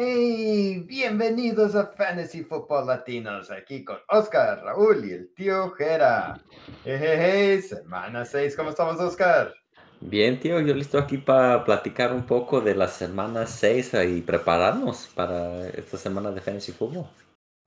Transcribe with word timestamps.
Hey, 0.00 0.84
bienvenidos 0.86 1.74
a 1.74 1.88
Fantasy 1.88 2.44
Football 2.44 2.86
Latinos, 2.86 3.50
aquí 3.50 3.84
con 3.84 3.96
Oscar, 4.08 4.62
Raúl 4.62 5.04
y 5.04 5.10
el 5.10 5.34
tío 5.34 5.72
Jera. 5.72 6.40
Hey, 6.84 7.60
semana 7.60 8.24
6, 8.24 8.54
¿cómo 8.54 8.70
estamos, 8.70 9.00
Oscar? 9.00 9.52
Bien, 10.00 10.38
tío, 10.38 10.60
yo 10.60 10.72
listo 10.72 11.00
aquí 11.00 11.18
para 11.18 11.64
platicar 11.64 12.12
un 12.12 12.24
poco 12.24 12.60
de 12.60 12.76
la 12.76 12.86
semana 12.86 13.44
6 13.44 13.94
y 14.08 14.20
prepararnos 14.20 15.08
para 15.16 15.66
esta 15.70 15.96
semana 15.96 16.30
de 16.30 16.42
Fantasy 16.42 16.70
Football. 16.70 17.10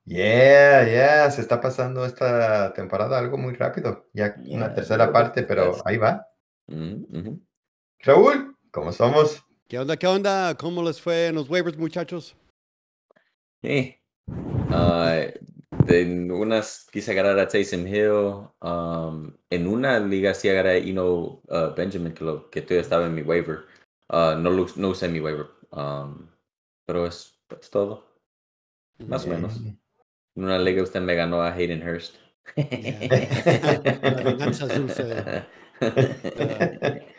Yeah, 0.05 0.87
yeah, 0.87 1.31
se 1.31 1.41
está 1.41 1.59
pasando 1.59 2.05
esta 2.05 2.71
temporada 2.71 3.19
algo 3.19 3.37
muy 3.37 3.55
rápido. 3.55 4.07
Ya 4.13 4.37
una 4.47 4.73
tercera 4.73 5.11
parte, 5.11 5.43
pero 5.43 5.75
ahí 5.83 5.97
va. 5.97 6.25
Mm, 6.67 7.41
Raúl, 7.99 8.55
¿cómo 8.71 8.93
somos? 8.93 9.45
¿Qué 9.71 9.79
onda? 9.79 9.95
¿Qué 9.95 10.05
onda? 10.05 10.53
¿Cómo 10.57 10.83
les 10.83 10.99
fue 10.99 11.27
en 11.27 11.35
los 11.35 11.49
waivers, 11.49 11.77
muchachos? 11.77 12.35
Sí. 13.63 13.95
Ah, 14.69 15.21
en 15.87 16.29
unas 16.29 16.89
quise 16.91 17.11
agarrar 17.11 17.39
a 17.39 17.47
Taysom 17.47 17.87
Hill. 17.87 18.49
Um, 18.59 19.33
en 19.49 19.67
una 19.67 19.97
liga 19.97 20.33
sí 20.33 20.49
agarré 20.49 20.71
a 20.71 20.75
Eno 20.75 21.41
uh, 21.47 21.73
Benjamin, 21.73 22.13
que, 22.13 22.25
lo, 22.25 22.49
que 22.49 22.61
todavía 22.61 22.81
estaba 22.81 23.05
en 23.05 23.15
mi 23.15 23.21
waiver. 23.21 23.59
Uh, 24.09 24.35
no, 24.37 24.49
no 24.75 24.89
usé 24.89 25.07
mi 25.07 25.21
waiver. 25.21 25.45
Um, 25.71 26.27
pero 26.85 27.07
es, 27.07 27.41
es, 27.57 27.69
todo. 27.69 28.19
Más 29.07 29.25
o 29.25 29.29
menos. 29.29 29.55
En 29.55 29.79
una 30.43 30.59
liga 30.59 30.83
usted 30.83 30.99
me 30.99 31.15
ganó 31.15 31.41
a 31.41 31.53
Hayden 31.53 31.81
Hurst. 31.87 32.17
La 32.57 34.21
venganza 34.21 34.67
dulce. 34.67 35.45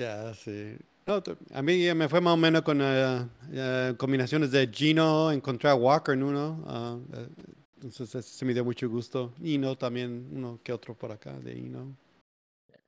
Ya, 0.00 0.32
sí. 0.32 0.76
No, 1.06 1.22
a 1.52 1.62
mí 1.62 1.94
me 1.94 2.08
fue 2.08 2.20
más 2.22 2.32
o 2.32 2.36
menos 2.36 2.62
con 2.62 2.80
uh, 2.80 3.22
uh, 3.22 3.96
combinaciones 3.96 4.50
de 4.50 4.66
Gino, 4.72 5.30
encontré 5.30 5.68
a 5.68 5.74
Walker 5.74 6.14
en 6.14 6.22
uno. 6.22 7.04
Uh, 7.12 7.84
entonces 7.84 8.24
se 8.24 8.44
me 8.46 8.54
dio 8.54 8.64
mucho 8.64 8.88
gusto. 8.88 9.34
Ino 9.42 9.76
también, 9.76 10.26
uno 10.32 10.58
que 10.62 10.72
otro 10.72 10.94
por 10.94 11.12
acá 11.12 11.32
de 11.38 11.58
Ino. 11.58 11.94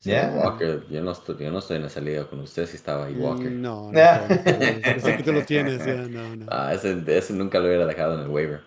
Yeah. 0.00 0.32
Walker, 0.34 0.84
yo 0.90 1.02
no, 1.02 1.12
estoy, 1.12 1.36
yo 1.38 1.50
no 1.50 1.58
estoy 1.58 1.76
en 1.76 1.84
esa 1.84 2.00
liga 2.00 2.28
con 2.28 2.40
usted 2.40 2.66
si 2.66 2.76
estaba 2.76 3.06
ahí 3.06 3.14
Walker. 3.14 3.50
No, 3.50 3.90
no. 3.92 4.00
Ese 4.00 5.16
que 5.18 5.22
tú 5.22 5.32
lo 5.32 5.44
tienes, 5.44 5.84
ya, 5.84 5.96
no, 6.08 6.34
no. 6.34 6.46
Ah, 6.50 6.72
ese, 6.74 7.02
ese, 7.06 7.34
nunca 7.34 7.58
lo 7.60 7.66
hubiera 7.66 7.86
dejado 7.86 8.14
en 8.14 8.20
el 8.20 8.28
waiver. 8.28 8.62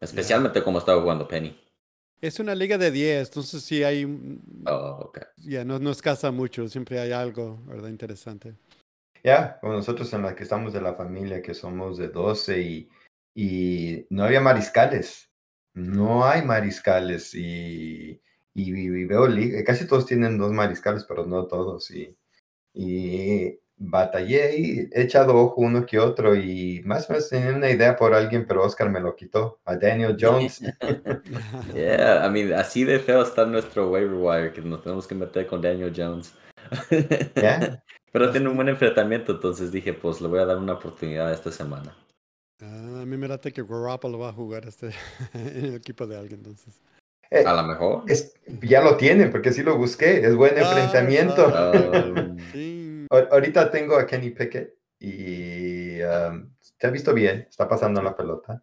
Especialmente 0.00 0.58
yeah. 0.58 0.64
como 0.64 0.78
estaba 0.78 1.00
jugando 1.00 1.28
Penny. 1.28 1.56
Es 2.20 2.40
una 2.40 2.54
liga 2.54 2.78
de 2.78 2.90
10, 2.90 3.28
entonces 3.28 3.62
sí 3.62 3.84
hay... 3.84 4.04
Oh, 4.66 5.06
ok. 5.06 5.18
Ya, 5.36 5.50
yeah, 5.50 5.64
no, 5.64 5.78
no 5.78 5.90
escasa 5.90 6.30
mucho, 6.30 6.68
siempre 6.68 6.98
hay 6.98 7.12
algo, 7.12 7.62
¿verdad? 7.66 7.88
Interesante. 7.88 8.54
Ya, 9.16 9.22
yeah, 9.22 9.58
como 9.60 9.74
nosotros 9.74 10.12
en 10.14 10.22
la 10.22 10.34
que 10.34 10.44
estamos 10.44 10.72
de 10.72 10.80
la 10.80 10.94
familia, 10.94 11.42
que 11.42 11.54
somos 11.54 11.98
de 11.98 12.08
12 12.08 12.60
y, 12.60 12.88
y 13.34 14.06
no 14.10 14.24
había 14.24 14.40
mariscales. 14.40 15.30
No 15.74 16.24
hay 16.24 16.42
mariscales 16.42 17.34
y, 17.34 18.20
y, 18.54 18.74
y 18.74 19.04
veo 19.04 19.26
liga, 19.26 19.62
casi 19.62 19.86
todos 19.86 20.06
tienen 20.06 20.38
dos 20.38 20.52
mariscales, 20.52 21.04
pero 21.04 21.26
no 21.26 21.46
todos. 21.46 21.90
Y, 21.90 22.16
y 22.72 23.58
batallé 23.78 24.58
y 24.58 24.88
he 24.92 25.02
echado 25.02 25.36
ojo 25.36 25.60
uno 25.60 25.84
que 25.84 25.98
otro 25.98 26.34
y 26.34 26.82
más 26.84 27.08
o 27.08 27.12
menos 27.12 27.28
tenía 27.28 27.54
una 27.54 27.70
idea 27.70 27.96
por 27.96 28.14
alguien, 28.14 28.46
pero 28.46 28.62
Oscar 28.62 28.90
me 28.90 29.00
lo 29.00 29.14
quitó, 29.14 29.60
a 29.64 29.76
Daniel 29.76 30.16
Jones. 30.18 30.60
yeah, 31.74 32.26
I 32.26 32.30
mean, 32.30 32.52
así 32.54 32.84
de 32.84 32.98
feo 32.98 33.22
está 33.22 33.44
nuestro 33.44 33.90
waiver 33.90 34.14
wire 34.14 34.52
que 34.52 34.62
nos 34.62 34.82
tenemos 34.82 35.06
que 35.06 35.14
meter 35.14 35.46
con 35.46 35.60
Daniel 35.60 35.92
Jones. 35.94 36.34
yeah. 37.36 37.82
Pero 38.12 38.30
tiene 38.30 38.48
un 38.48 38.56
buen 38.56 38.68
enfrentamiento, 38.68 39.32
entonces 39.32 39.70
dije, 39.70 39.92
pues 39.92 40.20
le 40.20 40.28
voy 40.28 40.38
a 40.38 40.46
dar 40.46 40.56
una 40.56 40.74
oportunidad 40.74 41.32
esta 41.32 41.52
semana. 41.52 41.94
Uh, 42.62 43.02
a 43.02 43.04
mí 43.04 43.16
me 43.18 43.28
late 43.28 43.52
que 43.52 43.62
Garoppolo 43.62 44.18
va 44.18 44.30
a 44.30 44.32
jugar 44.32 44.66
este 44.66 44.90
en 45.34 45.64
el 45.66 45.74
equipo 45.74 46.06
de 46.06 46.16
alguien, 46.16 46.40
entonces. 46.40 46.80
Eh, 47.30 47.44
a 47.44 47.52
lo 47.52 47.64
mejor. 47.64 48.04
Es, 48.06 48.34
ya 48.62 48.80
lo 48.80 48.96
tienen, 48.96 49.30
porque 49.30 49.52
sí 49.52 49.62
lo 49.62 49.76
busqué. 49.76 50.24
Es 50.24 50.34
buen 50.34 50.56
enfrentamiento. 50.56 51.46
Um, 51.48 52.38
sí. 52.52 52.85
Ahorita 53.10 53.70
tengo 53.70 53.96
a 53.96 54.06
Kenny 54.06 54.30
Pickett 54.30 54.78
y 54.98 56.00
um, 56.02 56.54
te 56.76 56.86
ha 56.86 56.90
visto 56.90 57.12
bien, 57.14 57.46
está 57.48 57.68
pasando 57.68 58.02
la 58.02 58.16
pelota. 58.16 58.62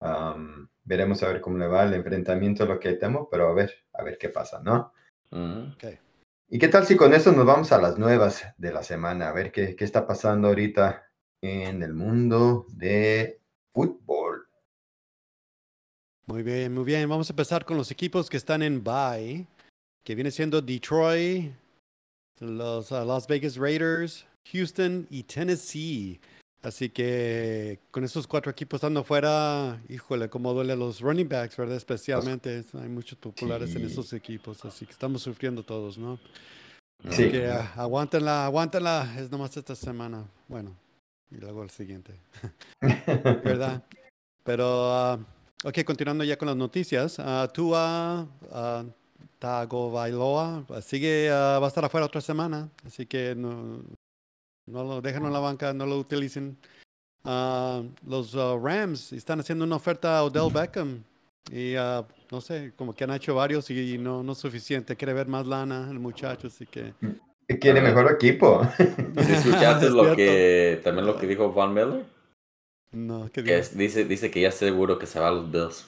Um, 0.00 0.68
veremos 0.82 1.22
a 1.22 1.28
ver 1.28 1.40
cómo 1.40 1.58
le 1.58 1.66
va 1.66 1.84
el 1.84 1.94
enfrentamiento, 1.94 2.66
lo 2.66 2.78
que 2.78 2.94
temo, 2.94 3.28
pero 3.30 3.48
a 3.48 3.54
ver, 3.54 3.72
a 3.92 4.02
ver 4.02 4.18
qué 4.18 4.28
pasa, 4.28 4.60
¿no? 4.62 4.92
-huh. 5.30 5.74
Okay. 5.74 5.98
¿Y 6.48 6.58
qué 6.58 6.68
tal 6.68 6.86
si 6.86 6.96
con 6.96 7.14
eso 7.14 7.32
nos 7.32 7.46
vamos 7.46 7.72
a 7.72 7.80
las 7.80 7.98
nuevas 7.98 8.44
de 8.58 8.72
la 8.72 8.82
semana? 8.82 9.28
A 9.28 9.32
ver 9.32 9.50
qué, 9.50 9.74
qué 9.74 9.84
está 9.84 10.06
pasando 10.06 10.48
ahorita 10.48 11.10
en 11.40 11.82
el 11.82 11.94
mundo 11.94 12.66
de 12.70 13.40
fútbol. 13.72 14.46
Muy 16.26 16.42
bien, 16.42 16.72
muy 16.72 16.84
bien. 16.84 17.08
Vamos 17.08 17.28
a 17.28 17.32
empezar 17.32 17.64
con 17.64 17.76
los 17.76 17.90
equipos 17.90 18.30
que 18.30 18.36
están 18.36 18.62
en 18.62 18.82
bye, 18.82 19.46
que 20.04 20.14
viene 20.14 20.30
siendo 20.30 20.62
Detroit, 20.62 21.52
los 22.40 22.90
uh, 22.90 23.04
Las 23.04 23.26
Vegas 23.26 23.56
Raiders, 23.56 24.26
Houston 24.52 25.06
y 25.10 25.22
Tennessee. 25.22 26.20
Así 26.62 26.88
que 26.88 27.78
con 27.90 28.04
esos 28.04 28.26
cuatro 28.26 28.50
equipos 28.50 28.78
estando 28.78 29.04
fuera, 29.04 29.82
híjole, 29.88 30.30
cómo 30.30 30.54
duele 30.54 30.72
a 30.72 30.76
los 30.76 31.00
running 31.00 31.28
backs, 31.28 31.58
¿verdad? 31.58 31.76
Especialmente, 31.76 32.64
hay 32.72 32.88
muchos 32.88 33.18
populares 33.18 33.70
Sí. 33.70 33.76
en 33.76 33.84
esos 33.84 34.12
equipos, 34.14 34.64
así 34.64 34.86
que 34.86 34.92
estamos 34.92 35.20
sufriendo 35.22 35.62
todos, 35.62 35.98
¿no? 35.98 36.16
Sí. 37.02 37.08
Así 37.08 37.30
que 37.30 37.48
uh, 37.48 37.80
aguántenla, 37.80 38.46
aguántenla, 38.46 39.14
es 39.18 39.30
nomás 39.30 39.54
esta 39.58 39.74
semana. 39.74 40.24
Bueno, 40.48 40.74
y 41.30 41.36
luego 41.36 41.62
el 41.62 41.68
siguiente, 41.68 42.14
¿verdad? 43.44 43.84
Pero, 44.42 45.14
uh, 45.16 45.18
ok, 45.64 45.84
continuando 45.84 46.24
ya 46.24 46.38
con 46.38 46.48
las 46.48 46.56
noticias. 46.56 47.18
Uh, 47.18 47.46
uh, 47.60 48.90
Tagovailoa 49.44 50.64
uh, 50.68 50.80
sigue, 50.80 51.28
uh, 51.28 51.60
va 51.60 51.66
a 51.66 51.68
estar 51.68 51.84
afuera 51.84 52.06
otra 52.06 52.22
semana, 52.22 52.70
así 52.86 53.04
que 53.04 53.34
no, 53.36 53.82
no 54.66 54.84
lo 54.84 55.02
dejen 55.02 55.24
en 55.26 55.32
la 55.34 55.38
banca, 55.38 55.74
no 55.74 55.84
lo 55.84 55.98
utilicen. 55.98 56.56
Uh, 57.26 57.84
los 58.08 58.34
uh, 58.34 58.58
Rams 58.58 59.12
están 59.12 59.40
haciendo 59.40 59.64
una 59.66 59.76
oferta 59.76 60.18
a 60.18 60.24
Odell 60.24 60.50
Beckham 60.52 61.02
y 61.50 61.76
uh, 61.76 62.04
no 62.30 62.40
sé, 62.40 62.72
como 62.76 62.94
que 62.94 63.04
han 63.04 63.10
hecho 63.10 63.34
varios 63.34 63.68
y 63.70 63.98
no, 63.98 64.22
no 64.22 64.32
es 64.32 64.38
suficiente. 64.38 64.96
Quiere 64.96 65.12
ver 65.12 65.28
más 65.28 65.46
lana 65.46 65.88
el 65.90 65.98
muchacho, 65.98 66.46
así 66.46 66.64
que. 66.66 66.94
Quiere 67.60 67.82
mejor 67.82 68.10
equipo. 68.12 68.62
¿Sí 68.78 69.32
¿Escuchaste 69.32 69.86
Es 69.86 69.92
lo 69.92 70.16
que 70.16 70.80
también 70.82 71.06
lo 71.06 71.18
que 71.18 71.26
dijo 71.26 71.52
Von 71.52 71.74
Miller? 71.74 72.04
No, 72.92 73.24
¿qué 73.26 73.42
Que 73.42 73.50
digo? 73.50 73.56
es- 73.58 73.76
dice, 73.76 74.04
dice 74.06 74.30
que 74.30 74.40
ya 74.40 74.50
seguro 74.50 74.98
que 74.98 75.06
se 75.06 75.20
va 75.20 75.28
a 75.28 75.32
los 75.32 75.50
Bills. 75.50 75.86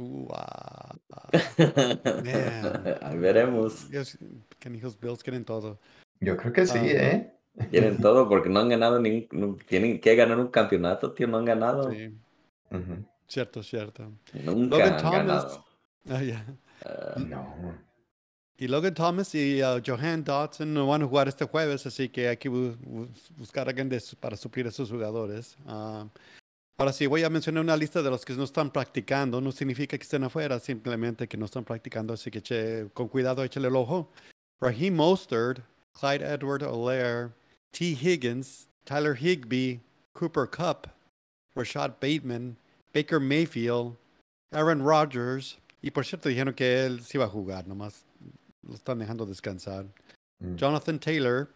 Ahí 3.02 3.18
veremos. 3.18 3.90
Dios, 3.90 4.16
que 4.58 4.68
hijos 4.70 4.98
Bills 4.98 5.22
quieren 5.22 5.44
todo. 5.44 5.78
Yo 6.20 6.36
creo 6.36 6.52
que 6.52 6.66
sí, 6.66 6.78
Ah. 6.78 6.86
¿eh? 6.86 7.34
Tienen 7.70 7.98
todo 8.00 8.28
porque 8.28 8.48
no 8.48 8.60
han 8.60 8.68
ganado 8.68 9.00
ni 9.00 9.28
no- 9.32 9.56
tienen 9.68 10.00
que 10.00 10.14
ganar 10.14 10.38
un 10.38 10.48
campeonato, 10.48 11.12
tío, 11.12 11.26
no 11.28 11.38
han 11.38 11.44
ganado. 11.44 11.90
Sí, 11.90 12.14
Ujú. 12.70 13.04
cierto, 13.26 13.62
cierto. 13.62 14.12
Nunca 14.44 14.76
Logan 14.78 14.92
han 14.94 15.02
Thomas. 15.02 15.26
ganado. 15.26 15.64
Ah, 16.08 16.22
ya. 16.22 16.46
Ah, 16.84 17.14
No. 17.18 17.90
Y 18.56 18.68
Logan 18.68 18.92
Thomas 18.94 19.34
y 19.34 19.62
uh, 19.62 19.80
Johan 19.84 20.22
Dodson 20.22 20.72
no 20.74 20.86
van 20.86 21.02
a 21.02 21.06
jugar 21.06 21.28
este 21.28 21.46
jueves, 21.46 21.86
así 21.86 22.10
que 22.10 22.28
hay 22.28 22.36
que 22.36 22.50
bu- 22.50 22.76
bu- 22.78 23.08
buscar 23.38 23.66
a 23.66 23.70
alguien 23.70 23.88
de 23.88 23.98
su- 24.00 24.16
para 24.16 24.36
suplir 24.36 24.66
a 24.66 24.68
esos 24.68 24.90
jugadores. 24.90 25.56
Ah, 25.66 26.06
ahora 26.80 26.92
sí, 26.94 27.06
voy 27.06 27.22
a 27.24 27.30
mencionar 27.30 27.62
una 27.62 27.76
lista 27.76 28.02
de 28.02 28.08
los 28.10 28.24
que 28.24 28.32
no 28.34 28.44
están 28.44 28.70
practicando. 28.70 29.40
No 29.40 29.52
significa 29.52 29.98
que 29.98 30.02
estén 30.02 30.24
afuera, 30.24 30.58
simplemente 30.58 31.28
que 31.28 31.36
no 31.36 31.44
están 31.44 31.62
practicando, 31.64 32.14
así 32.14 32.30
que 32.30 32.42
eche- 32.42 32.90
con 32.94 33.08
cuidado 33.08 33.44
échale 33.44 33.68
el 33.68 33.76
ojo. 33.76 34.10
Raheem 34.62 34.94
Mostert, 34.94 35.60
Clyde 35.98 36.24
Edward 36.24 36.64
Alaire, 36.64 37.30
T. 37.70 37.84
Higgins, 38.00 38.68
Tyler 38.84 39.14
Higbee, 39.14 39.80
Cooper 40.14 40.48
Cup, 40.48 40.88
Rashad 41.54 41.92
Bateman, 42.00 42.56
Baker 42.94 43.20
Mayfield, 43.20 43.96
Aaron 44.52 44.82
Rodgers. 44.82 45.58
Y 45.82 45.90
por 45.90 46.04
cierto, 46.06 46.28
dijeron 46.28 46.54
que 46.54 46.84
él 46.86 47.02
sí 47.02 47.18
iba 47.18 47.26
a 47.26 47.28
jugar, 47.28 47.66
nomás 47.68 48.04
lo 48.66 48.74
están 48.74 48.98
dejando 48.98 49.26
descansar. 49.26 49.86
Mm. 50.40 50.56
Jonathan 50.56 50.98
Taylor. 50.98 51.48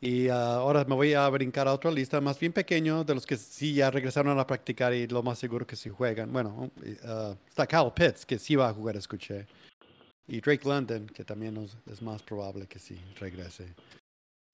Y 0.00 0.28
ah, 0.28 0.54
ahora 0.54 0.84
me 0.84 0.94
voy 0.94 1.12
a 1.12 1.28
brincar 1.28 1.68
a 1.68 1.74
otra 1.74 1.90
lista 1.90 2.20
más 2.20 2.38
bien 2.38 2.52
pequeño 2.52 3.04
de 3.04 3.14
los 3.14 3.26
que 3.26 3.36
sí 3.36 3.74
ya 3.74 3.90
regresaron 3.90 4.38
a 4.38 4.46
practicar 4.46 4.94
y 4.94 5.06
lo 5.06 5.22
más 5.22 5.38
seguro 5.38 5.66
que 5.66 5.76
sí 5.76 5.90
juegan. 5.90 6.32
Bueno, 6.32 6.70
ah, 7.04 7.34
está 7.46 7.66
Kyle 7.66 7.92
Pitts, 7.94 8.24
que 8.24 8.38
sí 8.38 8.56
va 8.56 8.70
a 8.70 8.72
jugar, 8.72 8.96
escuché. 8.96 9.46
Y 10.26 10.40
Drake 10.40 10.66
London, 10.66 11.06
que 11.06 11.24
también 11.24 11.56
es, 11.90 12.00
más 12.00 12.22
probable 12.22 12.66
que 12.66 12.78
sí 12.78 12.98
regrese. 13.18 13.74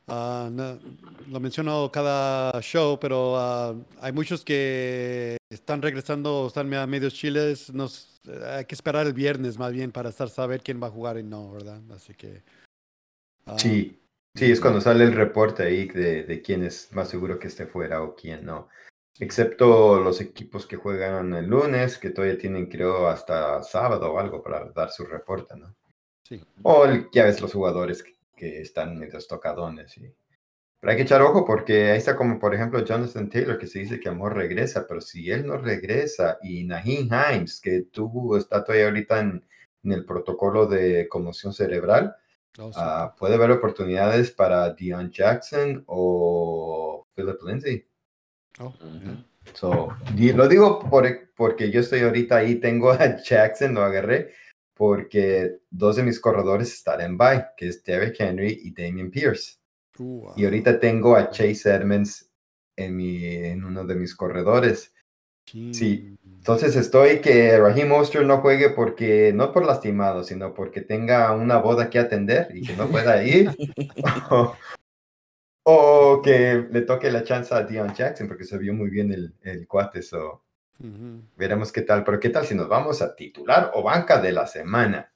Ah, 0.08 0.48
no- 0.50 0.80
lo 1.28 1.38
menciono 1.38 1.90
cada 1.92 2.60
show, 2.60 2.98
pero 2.98 3.86
hay 4.00 4.12
muchos 4.12 4.44
que 4.44 5.36
están 5.48 5.80
regresando, 5.80 6.46
están 6.48 6.72
a 6.74 6.86
medios 6.88 7.14
chiles. 7.14 7.72
Nos, 7.72 8.20
hay 8.46 8.64
que 8.64 8.74
esperar 8.74 9.06
el 9.06 9.12
viernes 9.12 9.58
más 9.58 9.72
bien 9.72 9.92
para 9.92 10.08
estar 10.08 10.28
saber 10.28 10.60
quién 10.60 10.82
va 10.82 10.88
a 10.88 10.90
jugar 10.90 11.18
y 11.18 11.22
no, 11.22 11.52
¿verdad? 11.52 11.80
Así 11.92 12.14
que. 12.14 12.42
Sí. 13.58 13.96
Sí, 14.36 14.52
es 14.52 14.60
cuando 14.60 14.80
sale 14.82 15.04
el 15.04 15.14
reporte 15.14 15.62
ahí 15.62 15.88
de, 15.88 16.24
de 16.24 16.42
quién 16.42 16.62
es 16.62 16.90
más 16.92 17.08
seguro 17.08 17.38
que 17.38 17.46
esté 17.48 17.66
fuera 17.66 18.02
o 18.02 18.14
quién 18.14 18.44
no. 18.44 18.68
Excepto 19.18 19.98
los 19.98 20.20
equipos 20.20 20.66
que 20.66 20.76
juegan 20.76 21.32
el 21.32 21.46
lunes, 21.46 21.96
que 21.96 22.10
todavía 22.10 22.36
tienen, 22.36 22.66
creo, 22.66 23.08
hasta 23.08 23.62
sábado 23.62 24.12
o 24.12 24.18
algo 24.18 24.42
para 24.42 24.70
dar 24.72 24.90
su 24.90 25.06
reporte, 25.06 25.56
¿no? 25.56 25.74
Sí. 26.22 26.44
O 26.62 26.84
el- 26.84 27.08
ya 27.12 27.24
ves 27.24 27.40
los 27.40 27.54
jugadores 27.54 28.02
que, 28.02 28.14
que 28.36 28.60
están 28.60 28.98
medio 28.98 29.18
tocadones. 29.26 29.96
Y... 29.96 30.12
Pero 30.80 30.90
hay 30.90 30.96
que 30.98 31.04
echar 31.04 31.22
ojo 31.22 31.46
porque 31.46 31.92
ahí 31.92 31.98
está 31.98 32.14
como, 32.14 32.38
por 32.38 32.54
ejemplo, 32.54 32.84
Jonathan 32.84 33.30
Taylor, 33.30 33.58
que 33.58 33.66
se 33.66 33.78
dice 33.78 33.98
que 33.98 34.10
Amor 34.10 34.34
regresa, 34.34 34.86
pero 34.86 35.00
si 35.00 35.30
él 35.30 35.46
no 35.46 35.56
regresa, 35.56 36.38
y 36.42 36.64
Naheem 36.64 37.08
Himes, 37.08 37.58
que 37.58 37.86
tuvo, 37.90 38.36
está 38.36 38.62
todavía 38.62 38.88
ahorita 38.88 39.18
en, 39.20 39.48
en 39.82 39.92
el 39.92 40.04
protocolo 40.04 40.66
de 40.66 41.08
conmoción 41.08 41.54
cerebral, 41.54 42.14
Oh, 42.58 42.72
sí. 42.72 42.78
ah, 42.80 43.14
puede 43.18 43.34
haber 43.34 43.50
oportunidades 43.50 44.30
para 44.30 44.72
Dion 44.72 45.10
Jackson 45.10 45.84
o 45.86 47.06
Philip 47.14 47.36
Lindsay. 47.46 47.86
Oh, 48.58 48.72
yeah. 48.80 49.24
So, 49.54 49.88
lo 50.16 50.48
digo 50.48 50.80
por, 50.90 51.06
porque 51.36 51.70
yo 51.70 51.80
estoy 51.80 52.00
ahorita 52.00 52.36
ahí, 52.36 52.56
tengo 52.56 52.90
a 52.90 53.16
Jackson, 53.22 53.74
lo 53.74 53.82
agarré, 53.82 54.32
porque 54.74 55.58
dos 55.70 55.96
de 55.96 56.02
mis 56.02 56.18
corredores 56.18 56.72
están 56.72 57.00
en 57.00 57.16
bye, 57.16 57.46
que 57.56 57.68
es 57.68 57.82
Derrick 57.84 58.16
Henry 58.18 58.60
y 58.62 58.72
Damian 58.72 59.10
Pierce. 59.10 59.58
Uh, 59.98 60.32
Y 60.36 60.44
ahorita 60.44 60.78
tengo 60.78 61.16
a 61.16 61.30
Chase 61.30 61.74
Edmonds 61.74 62.30
en, 62.76 62.96
mi, 62.96 63.24
en 63.24 63.64
uno 63.64 63.84
de 63.84 63.94
mis 63.94 64.14
corredores. 64.14 64.92
Sí. 65.46 66.16
Entonces 66.24 66.76
estoy 66.76 67.20
que 67.20 67.58
Raheem 67.58 67.88
Mostert 67.88 68.24
no 68.24 68.38
juegue 68.38 68.70
porque, 68.70 69.32
no 69.34 69.52
por 69.52 69.66
lastimado, 69.66 70.22
sino 70.22 70.54
porque 70.54 70.80
tenga 70.80 71.32
una 71.32 71.58
boda 71.58 71.90
que 71.90 71.98
atender 71.98 72.48
y 72.54 72.64
que 72.64 72.76
no 72.76 72.86
pueda 72.86 73.24
ir. 73.24 73.50
o, 74.30 74.54
o 75.64 76.22
que 76.22 76.66
le 76.70 76.82
toque 76.82 77.10
la 77.10 77.24
chance 77.24 77.52
a 77.52 77.64
Dion 77.64 77.92
Jackson 77.94 78.28
porque 78.28 78.44
se 78.44 78.58
vio 78.58 78.74
muy 78.74 78.90
bien 78.90 79.12
el, 79.12 79.34
el 79.42 79.66
cuate. 79.66 80.02
So. 80.02 80.44
Veremos 81.36 81.72
qué 81.72 81.82
tal, 81.82 82.04
pero 82.04 82.20
qué 82.20 82.30
tal 82.30 82.46
si 82.46 82.54
nos 82.54 82.68
vamos 82.68 83.02
a 83.02 83.16
titular 83.16 83.72
o 83.74 83.82
banca 83.82 84.20
de 84.20 84.30
la 84.30 84.46
semana. 84.46 85.10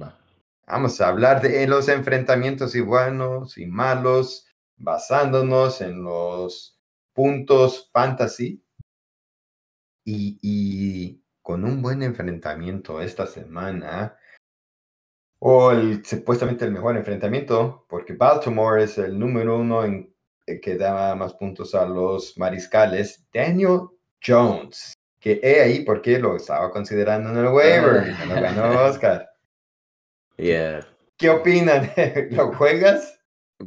Va. 0.00 0.18
Vamos 0.66 1.00
a 1.00 1.08
hablar 1.08 1.42
de 1.42 1.66
los 1.66 1.88
enfrentamientos 1.88 2.74
y 2.74 2.80
buenos 2.80 3.58
y 3.58 3.66
malos, 3.66 4.46
basándonos 4.76 5.80
en 5.80 6.02
los 6.02 6.78
puntos 7.12 7.90
fantasy 7.92 8.62
y, 10.04 10.38
y 10.42 11.22
con 11.42 11.64
un 11.64 11.82
buen 11.82 12.02
enfrentamiento 12.02 13.00
esta 13.00 13.26
semana, 13.26 14.16
o 15.38 15.72
el, 15.72 16.04
supuestamente 16.04 16.64
el 16.64 16.70
mejor 16.70 16.96
enfrentamiento, 16.96 17.84
porque 17.88 18.14
Baltimore 18.14 18.84
es 18.84 18.96
el 18.98 19.18
número 19.18 19.58
uno 19.58 19.84
en 19.84 20.14
eh, 20.46 20.60
que 20.60 20.76
da 20.76 21.14
más 21.14 21.34
puntos 21.34 21.74
a 21.74 21.86
los 21.86 22.36
mariscales, 22.38 23.26
Daniel 23.32 23.88
Jones, 24.24 24.92
que 25.20 25.40
he 25.42 25.60
ahí 25.60 25.84
porque 25.84 26.18
lo 26.18 26.36
estaba 26.36 26.70
considerando 26.70 27.30
en 27.30 27.38
el 27.38 27.52
waiver, 27.52 28.14
lo 28.26 28.34
ganó 28.34 28.84
Oscar. 28.84 29.28
Yeah. 30.38 30.80
¿Qué 31.18 31.28
opinan? 31.28 31.92
¿Lo 32.30 32.52
juegas? 32.54 33.20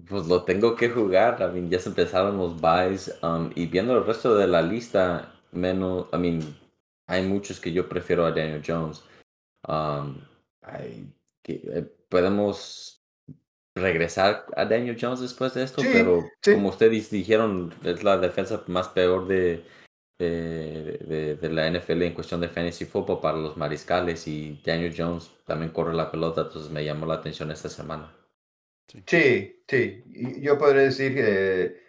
Pues 0.10 0.26
lo 0.26 0.44
tengo 0.44 0.76
que 0.76 0.90
jugar. 0.90 1.38
I 1.40 1.54
mean, 1.54 1.70
ya 1.70 1.80
se 1.80 1.90
empezaron 1.90 2.38
los 2.38 2.60
buys. 2.60 3.14
um, 3.22 3.52
y 3.56 3.68
viendo 3.68 3.98
el 3.98 4.06
resto 4.06 4.36
de 4.36 4.48
la 4.48 4.62
lista, 4.62 5.35
menos. 5.56 6.08
I 6.14 6.18
mean, 6.18 6.40
hay 7.08 7.24
muchos 7.26 7.60
que 7.60 7.72
yo 7.72 7.88
prefiero 7.90 8.26
a 8.26 8.32
Daniel 8.32 8.64
Jones. 8.66 9.04
Um, 9.68 10.18
hay 10.62 11.12
que- 11.42 11.62
eh, 11.66 11.84
podemos 12.10 13.04
regresar 13.76 14.46
a 14.56 14.66
Daniel 14.66 14.98
Jones 15.00 15.20
después 15.20 15.54
de 15.54 15.64
esto, 15.64 15.82
Sí, 15.82 15.90
pero 15.92 16.24
sí. 16.42 16.54
como 16.54 16.70
ustedes 16.70 17.10
dijeron, 17.10 17.74
es 17.84 18.04
la 18.04 18.18
defensa 18.18 18.64
más 18.68 18.88
peor 18.90 19.28
de, 19.28 19.66
de, 20.18 20.98
de- 21.06 21.36
de 21.36 21.50
la 21.50 21.68
NFL 21.68 22.04
en 22.06 22.14
cuestión 22.14 22.40
de 22.40 22.48
fantasy 22.48 22.86
football 22.86 23.20
para 23.20 23.38
los 23.38 23.58
mariscales. 23.58 24.28
Y 24.28 24.62
Daniel 24.66 24.94
Jones 24.98 25.30
también 25.46 25.72
corre 25.72 25.94
la 25.94 26.10
pelota, 26.10 26.42
entonces 26.42 26.72
me 26.72 26.86
llamó 26.86 27.06
la 27.06 27.16
atención 27.16 27.52
esta 27.52 27.68
semana. 27.70 28.12
Sí, 29.08 29.62
sí. 29.68 30.04
Yo 30.42 30.58
podría 30.58 30.84
decir 30.84 31.14
que 31.14 31.64
eh, 31.66 31.82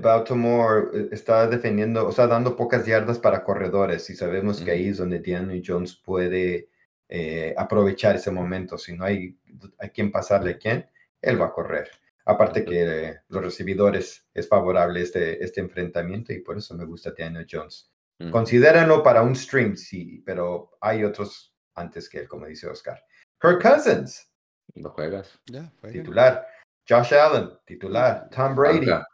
Baltimore 0.00 0.88
eh, 0.94 1.08
está 1.12 1.46
defendiendo, 1.48 2.06
o 2.06 2.12
sea, 2.12 2.26
dando 2.26 2.56
pocas 2.56 2.86
yardas 2.86 3.18
para 3.18 3.42
corredores 3.42 4.08
y 4.10 4.14
sabemos 4.14 4.60
que 4.60 4.70
ahí 4.70 4.88
es 4.88 4.98
donde 4.98 5.20
Daniel 5.20 5.62
Jones 5.64 5.96
puede 5.96 6.68
eh, 7.08 7.54
aprovechar 7.56 8.16
ese 8.16 8.30
momento. 8.30 8.78
Si 8.78 8.96
no 8.96 9.04
hay 9.04 9.36
a 9.78 9.88
quién 9.88 10.12
pasarle 10.12 10.52
a 10.52 10.58
quién, 10.58 10.86
él 11.20 11.40
va 11.40 11.46
a 11.46 11.52
correr. 11.52 11.90
Aparte 12.24 12.64
que 12.64 12.82
eh, 12.82 13.20
los 13.28 13.42
recibidores 13.42 14.28
es 14.32 14.48
favorable 14.48 15.02
este, 15.02 15.42
este 15.42 15.60
enfrentamiento 15.60 16.32
y 16.32 16.40
por 16.40 16.56
eso 16.56 16.76
me 16.76 16.84
gusta 16.84 17.12
Daniel 17.16 17.46
Jones. 17.50 17.88
Considérenlo 18.30 19.02
para 19.02 19.22
un 19.22 19.34
stream, 19.34 19.76
sí, 19.76 20.22
pero 20.24 20.70
hay 20.80 21.02
otros 21.02 21.52
antes 21.74 22.08
que 22.08 22.20
él, 22.20 22.28
como 22.28 22.46
dice 22.46 22.68
Oscar. 22.68 23.02
Kirk 23.40 23.60
Cousins, 23.60 24.32
¿Lo 24.74 24.90
juegas? 24.90 25.38
Jueguen. 25.80 26.02
titular. 26.02 26.46
Josh 26.88 27.14
Allen, 27.14 27.50
titular. 27.66 28.28
Tom 28.30 28.54
Brady. 28.54 28.86
Banca. 28.86 29.08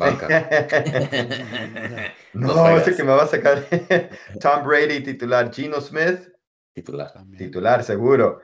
Banca. 0.00 0.28
no, 2.32 2.54
Los 2.54 2.82
ese 2.82 2.96
que 2.96 3.04
me 3.04 3.10
va 3.12 3.22
a 3.24 3.26
sacar. 3.26 3.64
Tom 4.40 4.64
Brady, 4.66 5.02
titular. 5.02 5.52
Gino 5.54 5.80
Smith, 5.80 6.28
Titular. 6.74 7.12
También. 7.12 7.38
titular, 7.38 7.84
seguro. 7.84 8.40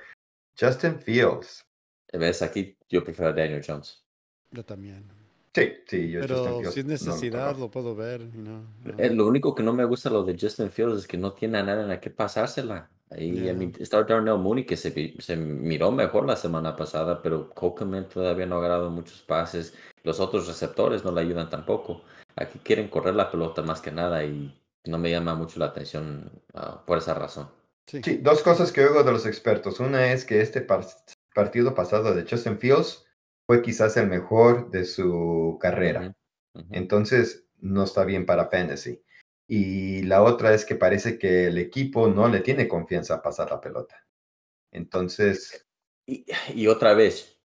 Justin 0.59 1.01
Fields. 1.01 1.65
¿Ves? 2.13 2.43
Aquí 2.43 2.77
yo 2.89 3.03
prefiero 3.03 3.31
a 3.31 3.35
Daniel 3.35 3.63
Jones. 3.67 4.05
Yo 4.51 4.65
también. 4.65 5.11
Sí, 5.55 5.73
sí, 5.87 6.11
yo 6.11 6.21
Justin 6.21 6.37
Pero 6.37 6.59
Fields 6.59 6.75
si 6.75 6.81
es 6.81 6.87
no 6.87 6.91
lo 6.91 7.13
necesidad, 7.13 7.57
puedo 7.71 7.95
ver. 7.95 8.21
no. 8.35 8.67
Eh, 8.99 9.11
Lo 9.11 9.27
único 9.27 9.55
que 9.55 9.63
no 9.63 9.73
me 9.73 9.85
gusta 9.85 10.11
lo 10.11 10.23
de 10.23 10.37
Justin 10.39 10.71
Fields 10.71 10.99
es 11.01 11.07
que 11.07 11.17
no 11.17 11.33
tiene 11.33 11.59
a 11.59 11.63
nadie 11.63 11.83
en 11.83 11.89
la 11.89 12.01
que 12.01 12.11
pasársela. 12.11 12.91
I 13.11 13.31
mean, 13.55 13.73
está 13.79 14.03
Darnell 14.03 14.39
Mooney 14.39 14.65
que 14.67 14.77
se, 14.77 14.91
vi- 14.91 15.17
se 15.21 15.37
miró 15.37 15.93
mejor 15.93 16.27
la 16.27 16.37
semana 16.37 16.75
pasada, 16.75 17.23
pero 17.23 17.51
Coleman 17.51 18.09
todavía 18.09 18.47
no 18.47 18.57
ha 18.57 18.59
agarrado 18.59 18.91
muchos 18.91 19.23
pases. 19.23 19.75
Los 20.03 20.19
otros 20.21 20.47
receptores 20.49 21.05
no 21.05 21.13
le 21.13 21.21
ayudan 21.21 21.49
tampoco. 21.49 22.03
Aquí 22.35 22.59
quieren 22.59 22.89
correr 22.89 23.15
la 23.15 23.31
pelota 23.31 23.63
más 23.63 23.81
que 23.81 23.93
nada 23.93 24.25
y 24.25 24.61
no 24.85 24.99
me 24.99 25.11
llama 25.11 25.35
mucho 25.35 25.59
la 25.61 25.67
atención 25.67 26.31
ah, 26.55 26.83
por 26.85 26.99
esa 26.99 27.15
razón. 27.15 27.49
Sí. 27.87 28.01
Sí, 28.03 28.17
dos 28.19 28.43
cosas 28.43 28.73
que 28.73 28.85
oigo 28.85 29.05
de 29.05 29.13
los 29.13 29.25
expertos. 29.27 29.79
Una 29.79 30.13
es 30.13 30.25
que 30.25 30.41
este 30.41 30.61
par- 30.61 30.87
partido 31.35 31.75
pasado 31.75 32.13
de 32.15 32.27
Justin 32.29 32.59
Fields 32.59 33.07
fue 33.47 33.63
quizás 33.63 33.97
el 33.97 34.09
mejor 34.09 34.71
de 34.71 34.85
su 34.85 35.57
carrera. 35.61 36.01
Ujú, 36.55 36.65
ujú. 36.65 36.69
Entonces, 36.73 37.47
no 37.59 37.85
está 37.85 38.05
bien 38.05 38.27
para 38.27 38.47
fantasy. 38.49 39.01
Y 39.49 40.03
la 40.03 40.23
otra 40.23 40.53
es 40.55 40.65
que 40.65 40.75
parece 40.75 41.19
que 41.19 41.47
el 41.47 41.59
equipo 41.59 42.09
no 42.09 42.29
le 42.29 42.41
tiene 42.41 42.67
confianza 42.67 43.15
a 43.15 43.23
pasar 43.23 43.51
la 43.51 43.61
pelota. 43.61 44.05
Entonces, 44.73 45.63
Y, 46.09 46.25
y 46.55 46.69
otra 46.69 46.95
vez, 46.95 47.41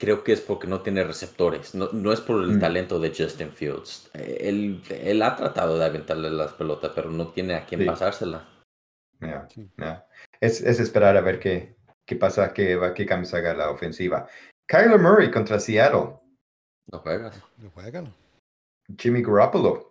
creo 0.00 0.24
que 0.24 0.32
es 0.32 0.40
porque 0.40 0.66
no 0.66 0.80
tiene 0.82 1.04
receptores. 1.04 1.74
No, 1.74 1.90
no 1.92 2.10
es 2.12 2.20
por 2.22 2.42
el 2.42 2.56
Mm. 2.56 2.60
talento 2.60 2.98
de 2.98 3.12
Justin 3.14 3.50
Fields. 3.52 4.10
Él, 4.14 4.82
él 4.88 5.20
ha 5.22 5.36
tratado 5.36 5.78
de 5.78 5.84
aventarle 5.84 6.30
las 6.30 6.54
pelotas, 6.54 6.92
pero 6.94 7.10
no 7.10 7.28
tiene 7.32 7.54
a 7.54 7.66
quién 7.66 7.80
Sí. 7.82 7.86
pasársela. 7.86 8.48
Es, 10.40 10.60
es 10.62 10.80
esperar 10.80 11.16
a 11.16 11.20
ver 11.20 11.38
qué, 11.40 11.76
qué 12.06 12.16
pasa, 12.16 12.52
qué, 12.54 12.76
va- 12.76 12.94
qué 12.94 13.04
cambios 13.04 13.34
haga 13.34 13.52
la 13.54 13.70
ofensiva. 13.70 14.28
Kyler 14.66 14.98
Murray 14.98 15.30
contra 15.30 15.58
Seattle. 15.58 16.18
¿Lo 16.90 17.00
juegas? 17.00 17.42
Juégalo. 17.74 18.08
Jimmy 18.96 19.22
Garoppolo. 19.22 19.87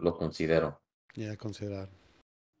Lo 0.00 0.16
considero. 0.16 0.80
Ya, 1.14 1.36
considerar. 1.36 1.88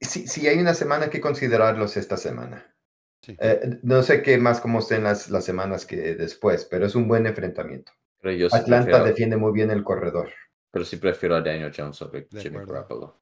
Sí, 0.00 0.26
sí, 0.26 0.46
hay 0.48 0.58
una 0.58 0.74
semana 0.74 1.10
que 1.10 1.20
considerarlos 1.20 1.96
esta 1.96 2.16
semana. 2.16 2.74
Sí. 3.22 3.36
Eh, 3.38 3.78
no 3.82 4.02
sé 4.02 4.22
qué 4.22 4.38
más 4.38 4.60
cómo 4.60 4.78
estén 4.78 5.04
las, 5.04 5.30
las 5.30 5.44
semanas 5.44 5.84
que 5.84 6.14
después, 6.14 6.64
pero 6.64 6.86
es 6.86 6.94
un 6.94 7.06
buen 7.06 7.26
enfrentamiento. 7.26 7.92
Pero 8.20 8.34
yo 8.34 8.50
sí 8.50 8.56
Atlanta 8.56 8.84
prefiero, 8.84 9.04
defiende 9.04 9.36
muy 9.36 9.52
bien 9.52 9.70
el 9.70 9.84
corredor. 9.84 10.30
pero 10.70 10.84
sí 10.84 10.96
prefiero 10.96 11.36
a 11.36 11.40
Daniel 11.42 11.72
Jones 11.76 11.96
sobre 11.96 12.26
De 12.30 12.40
Jimmy 12.40 12.58
acuerdo. 12.58 12.72
Garoppolo. 12.72 13.20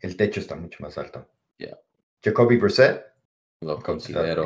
El 0.00 0.16
techo 0.16 0.40
está 0.40 0.54
mucho 0.56 0.78
más 0.82 0.98
alto. 0.98 1.28
Yeah. 1.58 1.78
Jacoby 2.22 2.58
Brissett. 2.58 3.04
Lo 3.62 3.80
Considero. 3.80 4.44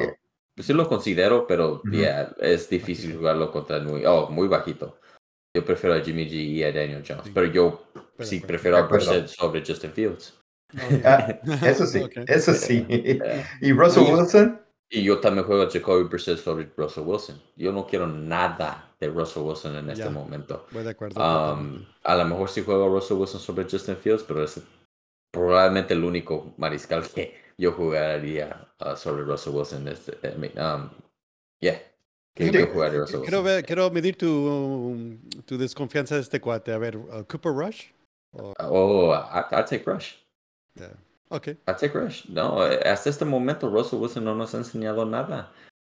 Sí 0.56 0.73
lo 0.75 0.88
considero, 0.88 1.47
pero 1.47 1.82
yeah, 1.90 2.35
es 2.38 2.68
difícil 2.68 3.16
jugarlo 3.16 3.50
contra 3.50 3.78
el 3.78 3.87
muy, 3.87 4.04
oh, 4.04 4.28
muy 4.28 4.47
bajito. 4.47 4.99
Yo 5.54 5.64
prefiero 5.64 5.97
a 5.97 6.00
Jimmy 6.00 6.26
G 6.26 6.33
y 6.33 6.62
a 6.62 6.73
Daniel 6.73 7.04
Jones, 7.07 7.30
pero 7.35 7.47
yo 7.47 7.85
Pero 7.92 8.28
sí 8.28 8.40
prefiero 8.40 8.76
a. 8.76 8.83
Brissett 8.83 9.26
sobre 9.26 9.64
Justin 9.64 9.92
Fields. 9.92 10.38
Ah, 11.04 11.40
eso 11.66 11.87
sí, 11.87 12.04
eso 12.26 12.54
sí. 12.54 12.85
Yeah. 12.87 13.49
¿Y 13.61 13.73
Russell 13.73 14.04
Y- 14.04 14.12
Wilson? 14.12 14.61
Y 14.92 15.04
yo 15.04 15.21
también 15.21 15.47
juego 15.47 15.62
a 15.62 15.71
Jacoby 15.71 16.09
Brissett 16.09 16.38
sobre 16.38 16.69
Russell 16.76 17.04
Wilson. 17.04 17.40
Yo 17.57 17.73
no 17.73 17.87
quiero 17.87 18.09
nada 18.09 18.92
de 18.99 19.07
Russell 19.09 19.42
Wilson 19.42 19.76
en 19.76 19.90
este 19.90 20.11
momento. 20.11 20.66
Voy 20.73 20.83
de 20.83 20.90
acuerdo. 20.90 21.21
Um, 21.21 21.87
a 22.02 22.16
lo 22.16 22.25
mejor 22.25 22.49
sí 22.49 22.62
juego 22.62 22.87
a 22.87 22.88
Russell 22.88 23.16
Wilson 23.16 23.40
sobre 23.40 23.64
Justin 23.71 23.97
Fields, 23.97 24.25
pero 24.25 24.42
es 24.42 24.61
probablemente 25.33 25.95
el 25.95 26.02
único 26.02 26.54
mariscal 26.57 27.09
que 27.09 27.40
yo 27.57 27.71
jugaría 27.71 28.69
uh, 28.80 28.97
sobre 28.97 29.23
Russell 29.23 29.54
Wilson. 29.54 29.87
Este, 29.87 30.19
I 30.28 30.37
mean, 30.37 30.59
um, 30.59 30.90
yeah. 31.61 31.80
Sí, 32.37 32.49
pero- 32.53 32.73
jugar 32.73 32.93
Quiero, 33.23 33.43
ver, 33.43 33.65
quiero 33.65 33.91
medir 33.91 34.17
tu, 34.17 35.19
tu 35.45 35.59
desconfianza 35.59 36.15
de 36.15 36.23
este 36.23 36.41
cuate. 36.41 36.73
A 36.73 36.79
ver, 36.79 36.97
uh, 36.97 37.25
Cooper 37.29 37.53
Rush. 37.53 37.87
O- 38.33 38.55
Oh, 38.61 39.13
I, 39.15 39.55
I'd 39.55 39.67
take 39.67 39.83
Rush. 39.85 40.15
yeah. 40.75 40.93
Ok. 41.29 41.49
I'd 41.49 41.77
take 41.79 41.93
Rush. 41.99 42.27
No, 42.29 42.61
hasta 42.63 43.11
este 43.11 43.25
momento 43.25 43.69
Russell 43.69 43.99
Wilson 44.01 44.25
no 44.25 44.35
nos 44.35 44.55
ha 44.55 44.59
enseñado 44.59 45.05
nada. 45.05 45.53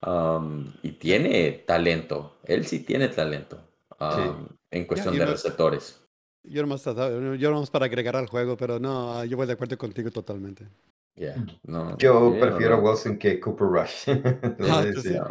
Um, 0.05 0.73
y 0.81 0.91
tiene 0.93 1.51
talento. 1.65 2.35
Él 2.43 2.65
sí 2.65 2.79
tiene 2.79 3.07
talento. 3.09 3.59
um, 3.99 4.47
En 4.71 4.85
cuestión 4.85 5.13
y 5.13 5.19
de 5.19 5.25
receptores. 5.25 5.99
Yo 6.45 6.61
nomás, 6.61 6.83
yo 6.83 7.51
nomás 7.51 7.69
para 7.69 7.85
agregar 7.85 8.17
al 8.17 8.27
juego, 8.27 8.57
pero 8.57 8.77
no, 8.79 9.13
ah, 9.13 9.23
yo 9.25 9.37
voy 9.37 9.47
de 9.47 9.53
acuerdo 9.53 9.77
contigo 9.77 10.11
totalmente. 10.11 10.67
Yeah, 11.15 11.35
no, 11.63 11.95
Yo 11.97 12.31
yeah, 12.33 12.41
prefiero 12.41 12.77
no. 12.81 12.89
Wilson 12.89 13.17
que 13.17 13.39
Cooper 13.39 13.67
Rush. 13.67 14.07
Ah, 14.69 14.83
sí, 15.01 15.09
no. 15.13 15.27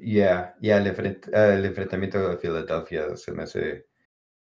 Ok. 0.00 0.04
Yeah, 0.04 0.54
yeah, 0.60 0.78
el, 0.78 0.86
enfrent- 0.94 1.28
el 1.34 1.64
enfrentamiento 1.64 2.28
de 2.28 2.38
Filadelfia 2.38 3.16
se 3.16 3.32
me 3.32 3.42
hace. 3.44 3.86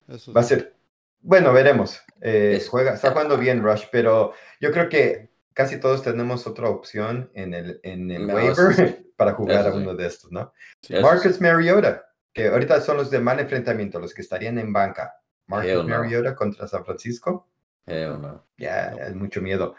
Eso 0.08 0.32
Va 0.32 0.40
a 0.40 0.44
sí. 0.44 0.54
ser. 0.56 0.74
Bueno, 1.20 1.52
veremos. 1.52 2.00
Eh, 2.20 2.62
juega, 2.68 2.94
está 2.94 3.10
jugando 3.12 3.38
bien 3.38 3.62
Rush, 3.62 3.84
pero 3.90 4.34
yo 4.60 4.70
creo 4.72 4.88
que 4.88 5.30
casi 5.54 5.78
todos 5.80 6.02
tenemos 6.02 6.46
otra 6.46 6.68
opción 6.68 7.30
en 7.34 7.54
el, 7.54 7.80
en 7.82 8.10
el 8.10 8.26
No, 8.26 8.34
waiver 8.34 8.74
sí. 8.74 9.12
para 9.16 9.32
jugar 9.32 9.60
Eso 9.60 9.68
a 9.68 9.72
sí. 9.72 9.78
uno 9.78 9.94
de 9.94 10.06
estos, 10.06 10.32
¿no? 10.32 10.52
Sí. 10.82 10.94
Marcus 11.00 11.36
sí. 11.36 11.42
Mariota, 11.42 12.04
que 12.32 12.48
ahorita 12.48 12.80
son 12.80 12.98
los 12.98 13.10
de 13.10 13.20
mal 13.20 13.40
enfrentamiento, 13.40 13.98
los 14.00 14.12
que 14.12 14.22
estarían 14.22 14.58
en 14.58 14.72
banca. 14.72 15.14
Marcus 15.46 15.72
no. 15.86 15.98
Mariota 15.98 16.34
contra 16.34 16.66
San 16.68 16.84
Francisco. 16.84 17.48
Hell 17.86 18.20
no. 18.20 18.46
Ya, 18.58 18.90
No. 18.90 19.02
es 19.04 19.14
mucho 19.14 19.40
miedo. 19.40 19.74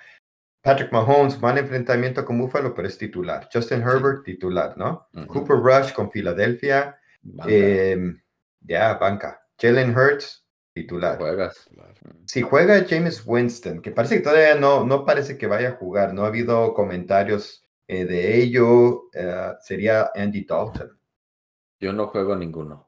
Patrick 0.66 0.92
Mahomes, 0.92 1.40
mal 1.40 1.60
enfrentamiento 1.60 2.26
con 2.26 2.40
Buffalo, 2.40 2.74
pero 2.74 2.88
es 2.88 2.98
titular. 2.98 3.48
Justin 3.54 3.84
Herbert, 3.84 4.24
titular, 4.24 4.76
¿no? 4.76 5.08
Cooper 5.28 5.58
Rush 5.58 5.94
con 5.94 6.10
Filadelfia. 6.10 7.00
Em, 7.46 8.20
ya, 8.62 8.96
banca. 8.96 9.46
Jalen 9.60 9.96
Hurts, 9.96 10.44
titular. 10.74 11.20
juegas. 11.20 11.70
Si 12.26 12.42
juega 12.42 12.84
James 12.90 13.22
Winston, 13.24 13.80
que 13.80 13.92
parece 13.92 14.16
que 14.18 14.24
todavía 14.24 14.56
no, 14.56 14.84
no 14.84 15.06
parece 15.06 15.38
que 15.38 15.46
vaya 15.46 15.70
a 15.70 15.74
jugar, 15.74 16.16
no 16.16 16.24
ha 16.24 16.30
habido 16.30 16.74
comentarios 16.74 17.64
eh, 17.88 18.06
de 18.06 18.42
ello, 18.42 19.04
eh, 19.14 19.54
sería 19.62 20.10
Andy 20.16 20.46
Dalton. 20.46 21.00
Yo 21.80 21.94
no 21.94 22.08
juego 22.08 22.36
ninguno. 22.36 22.85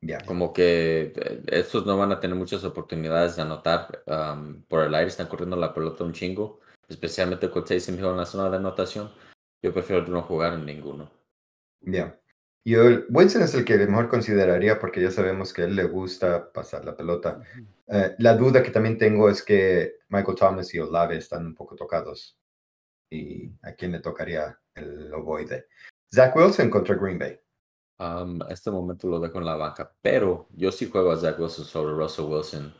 Ya. 0.00 0.18
Como 0.24 0.52
que 0.52 1.12
eh, 1.16 1.42
estos 1.48 1.86
no 1.86 1.96
van 1.96 2.12
a 2.12 2.20
tener 2.20 2.36
muchas 2.36 2.64
oportunidades 2.64 3.36
de 3.36 3.42
anotar. 3.42 4.02
um, 4.06 4.62
por 4.62 4.84
el 4.84 4.94
aire 4.94 5.08
están 5.08 5.26
corriendo 5.26 5.56
la 5.56 5.74
pelota 5.74 6.04
un 6.04 6.12
chingo. 6.12 6.60
Especialmente 6.88 7.50
con 7.50 7.64
Taysom 7.64 7.96
Hill 7.96 8.06
en 8.06 8.16
la 8.16 8.26
zona 8.26 8.50
de 8.50 8.56
anotación. 8.56 9.10
Yo 9.62 9.72
prefiero 9.72 10.06
no 10.06 10.22
jugar 10.22 10.54
en 10.54 10.66
ninguno. 10.66 11.10
Ya. 11.80 12.18
Yo, 12.64 12.82
Winston 13.10 13.42
es 13.42 13.54
el 13.54 13.64
que 13.64 13.76
mejor 13.78 14.08
consideraría 14.08 14.78
porque 14.78 15.00
ya 15.00 15.10
sabemos 15.10 15.52
que 15.52 15.62
a 15.62 15.64
él 15.66 15.76
le 15.76 15.84
gusta 15.84 16.52
pasar 16.52 16.84
la 16.84 16.96
pelota. 16.96 17.40
Eh, 17.86 18.14
la 18.18 18.34
duda 18.34 18.62
que 18.62 18.72
también 18.72 18.98
tengo 18.98 19.30
es 19.30 19.42
que 19.42 19.98
Michael 20.08 20.36
Thomas 20.36 20.74
y 20.74 20.80
Olave 20.80 21.16
están 21.16 21.46
un 21.46 21.54
poco 21.54 21.76
tocados. 21.76 22.36
¿Y 23.08 23.52
a 23.62 23.72
quién 23.72 23.92
le 23.92 24.00
tocaría 24.00 24.58
el 24.74 25.14
ovoide? 25.14 25.66
Zach 26.12 26.34
Wilson 26.34 26.68
contra 26.70 26.96
Green 26.96 27.18
Bay. 27.18 27.38
Um, 27.98 28.42
a 28.42 28.52
este 28.52 28.70
momento 28.70 29.08
lo 29.08 29.18
dejo 29.20 29.38
en 29.38 29.46
la 29.46 29.56
banca. 29.56 29.92
Pero 30.02 30.48
yo 30.54 30.70
sí 30.70 30.88
juego 30.88 31.10
a 31.10 31.16
Zach 31.16 31.38
Wilson 31.38 31.64
sobre 31.64 31.94
Russell 31.94 32.26
Wilson. 32.26 32.74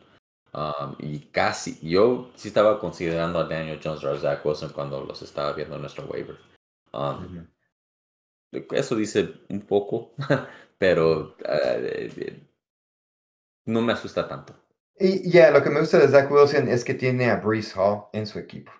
Um, 0.53 0.95
y 0.99 1.19
casi, 1.27 1.79
yo 1.87 2.31
sí 2.35 2.47
estaba 2.47 2.79
considerando 2.79 3.39
a 3.39 3.45
Daniel 3.45 3.79
Jones 3.83 4.03
o 4.03 4.11
a 4.11 4.17
Zach 4.17 4.45
Wilson 4.45 4.71
cuando 4.73 5.03
los 5.03 5.21
estaba 5.21 5.53
viendo 5.53 5.75
en 5.75 5.81
nuestro 5.81 6.05
waiver. 6.05 6.37
Um. 6.93 7.47
Eso 8.71 8.95
dice 8.95 9.41
un 9.49 9.61
poco, 9.61 10.13
pero 10.77 11.35
eh, 11.45 12.11
eh, 12.15 12.47
no 13.65 13.81
me 13.81 13.93
asusta 13.93 14.27
tanto. 14.27 14.55
Y 14.99 15.29
ya, 15.29 15.51
lo 15.51 15.61
que 15.61 15.69
me 15.69 15.81
gusta 15.81 15.99
de 15.99 16.07
Zach 16.07 16.31
Wilson 16.31 16.69
es 16.69 16.83
que 16.83 16.93
tiene 16.93 17.29
a 17.29 17.35
Brees 17.35 17.75
Hall 17.75 18.05
en 18.13 18.25
su 18.25 18.39
equipo. 18.39 18.71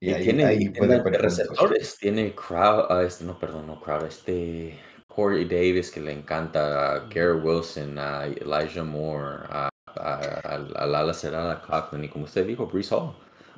Y, 0.00 0.12
ahí- 0.12 0.24
tiene, 0.24 0.44
ahí 0.44 0.68
tiene 0.72 1.00
receptores, 1.00 1.96
tiene 1.98 2.34
Crowd, 2.34 2.86
ah, 2.90 3.04
este, 3.04 3.24
no, 3.24 3.38
perdón, 3.38 3.68
no 3.68 3.80
Crowd, 3.80 4.06
este 4.06 4.80
Corey 5.14 5.44
Davis 5.44 5.90
que 5.90 6.00
le 6.00 6.12
encanta, 6.12 6.94
a 6.94 6.98
Gary 7.08 7.38
Wilson, 7.40 7.98
a 7.98 8.26
Elijah 8.26 8.82
Moore, 8.84 9.44
a, 9.48 9.68
a, 9.96 10.14
a- 10.14 10.40
al 10.54 10.94
ala 10.94 11.12
cerrada 11.14 11.60
Cochran, 11.60 12.04
y 12.04 12.08
como 12.08 12.24
usted 12.24 12.46
dijo, 12.46 12.66
Brees 12.66 12.90
Hall. 12.92 13.14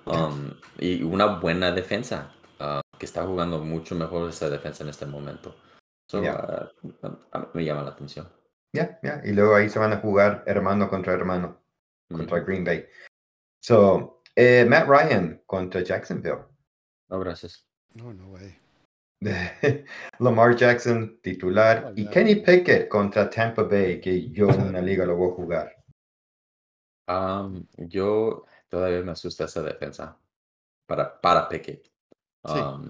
Um, 0.07 0.51
y 0.79 1.03
una 1.03 1.27
buena 1.39 1.71
defensa, 1.73 2.31
ah, 2.61 2.81
que 2.99 3.07
está 3.07 3.25
jugando 3.25 3.59
mucho 3.61 3.95
mejor 3.95 4.29
esa 4.29 4.51
defensa 4.51 4.83
en 4.83 4.91
este 4.91 5.07
momento. 5.07 5.55
So, 6.11 6.21
ah, 6.29 6.69
a 7.33 7.39
mí 7.39 7.47
me 7.55 7.65
llama 7.65 7.83
la 7.83 7.91
atención. 7.91 8.29
Ya, 8.75 8.99
ya. 9.03 9.23
Y 9.25 9.33
luego 9.33 9.55
ahí 9.55 9.69
se 9.71 9.79
van 9.79 9.93
a 9.93 9.99
jugar 9.99 10.43
hermano 10.47 10.89
contra 10.91 11.13
hermano, 11.15 11.57
contra. 12.11 12.41
Green 12.41 12.65
Bay. 12.65 12.85
So, 13.63 14.21
eh, 14.37 14.67
Matt 14.69 14.89
Ryan 14.89 15.43
contra 15.47 15.81
Jacksonville. 15.83 16.43
No, 17.09 17.21
gracias. 17.21 17.65
No, 17.95 18.13
no 18.13 18.27
way. 18.29 18.59
Lamar 20.19 20.57
Jackson 20.57 21.19
titular 21.23 21.87
Oh, 21.87 21.93
y. 21.97 22.07
Kenny 22.09 22.37
Pickett 22.37 22.89
contra 22.89 23.29
Tampa 23.31 23.63
Bay, 23.63 24.01
que 24.01 24.31
yo 24.31 24.49
en 24.51 24.63
una 24.63 24.81
liga 24.81 25.05
lo 25.05 25.17
voy 25.17 25.31
a 25.31 25.35
jugar. 25.35 25.85
Um, 27.07 27.67
yo 27.77 28.45
todavía 28.69 29.03
me 29.03 29.13
asusta 29.13 29.45
esa 29.45 29.63
defensa 29.63 30.19
para, 30.87 31.21
para 31.21 31.49
Pickett. 31.49 31.91
Sí. 32.47 32.59
Um, 32.59 32.89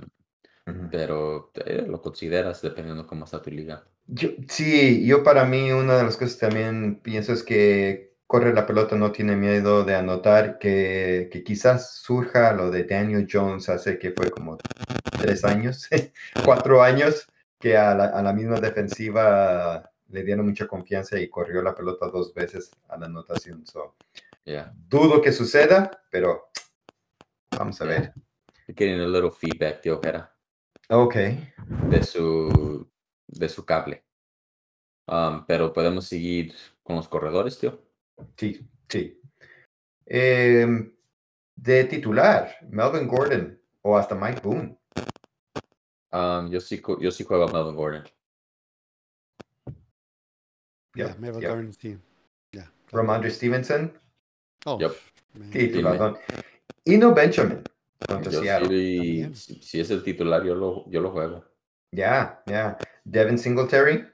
pero 0.90 1.52
eh, 1.66 1.84
lo 1.86 2.00
consideras 2.00 2.62
dependiendo 2.62 3.06
cómo 3.06 3.24
está 3.24 3.42
tu 3.42 3.50
liga. 3.50 3.84
Yo, 4.06 4.30
sí, 4.48 5.06
yo 5.06 5.22
para 5.22 5.44
mí 5.44 5.70
una 5.72 5.96
de 5.96 6.04
las 6.04 6.16
cosas 6.16 6.36
que 6.36 6.46
también 6.46 7.00
pienso 7.00 7.32
es 7.32 7.42
que 7.42 8.13
corre 8.26 8.52
la 8.54 8.66
pelota, 8.66 8.96
no 8.96 9.12
tiene 9.12 9.36
miedo 9.36 9.84
de 9.84 9.94
anotar, 9.94 10.58
que, 10.58 11.28
que 11.30 11.44
quizás 11.44 11.96
surja 11.98 12.52
lo 12.52 12.70
de 12.70 12.84
Daniel 12.84 13.28
Jones 13.30 13.68
hace 13.68 13.98
que 13.98 14.12
fue 14.12 14.30
como 14.30 14.58
tres 15.18 15.44
años, 15.44 15.88
cuatro 16.44 16.82
años, 16.82 17.26
que 17.58 17.76
a 17.76 17.94
la, 17.94 18.06
a 18.06 18.22
la 18.22 18.32
misma 18.32 18.60
defensiva 18.60 19.90
le 20.08 20.22
dieron 20.22 20.46
mucha 20.46 20.66
confianza 20.66 21.18
y 21.18 21.28
corrió 21.28 21.62
la 21.62 21.74
pelota 21.74 22.06
dos 22.08 22.32
veces 22.34 22.70
a 22.88 22.96
la 22.96 23.06
anotación. 23.06 23.66
So, 23.66 23.96
Yeah. 24.46 24.74
dudo 24.76 25.22
que 25.22 25.32
suceda, 25.32 25.90
pero 26.10 26.50
vamos 27.50 27.80
a 27.80 27.84
Yeah. 27.86 28.00
ver. 28.00 28.14
Getting 28.68 29.00
a 29.00 29.06
little 29.06 29.30
feedback 29.30 29.82
de 29.82 29.90
Ojera 29.92 30.34
Ok. 30.90 31.14
de 31.88 32.02
su, 32.02 32.86
de 33.26 33.48
su 33.48 33.64
cable. 33.64 34.04
Um, 35.06 35.46
pero 35.46 35.72
podemos 35.72 36.06
seguir 36.06 36.54
con 36.82 36.96
los 36.96 37.08
corredores, 37.08 37.58
tío. 37.58 37.78
Sí, 38.36 38.66
sí. 38.88 39.20
Em, 40.06 40.92
de 41.56 41.84
titular, 41.84 42.56
Melvin 42.68 43.06
Gordon 43.06 43.58
o 43.82 43.96
hasta 43.96 44.14
Mike 44.14 44.40
Boone. 44.42 44.78
Um, 46.12 46.50
yo, 46.50 46.60
sí, 46.60 46.80
yo 47.00 47.10
sí 47.10 47.24
juego 47.24 47.44
a 47.44 47.52
Melvin 47.52 47.74
Gordon. 47.76 48.04
Yeah, 50.94 51.14
Melvin 51.18 51.42
yep. 51.42 51.50
Gordon, 51.50 51.72
sí. 51.72 51.98
Yeah. 52.52 52.70
Ramondre 52.92 53.30
Stevenson, 53.30 53.92
Oh, 54.66 54.78
Yep. 54.80 54.92
titular. 55.50 56.14
Benjamin 58.08 58.42
Seattle. 58.42 58.68
sí- 58.68 58.96
También. 58.96 59.34
si, 59.34 59.62
si 59.62 59.80
es 59.80 59.90
el 59.90 60.02
titular, 60.02 60.42
yo 60.44 60.54
lo, 60.54 60.88
yo 60.90 61.00
lo 61.00 61.10
juego. 61.10 61.44
Ya, 61.92 62.42
ya. 62.46 62.78
Devin 63.04 63.38
Singletary. 63.38 64.04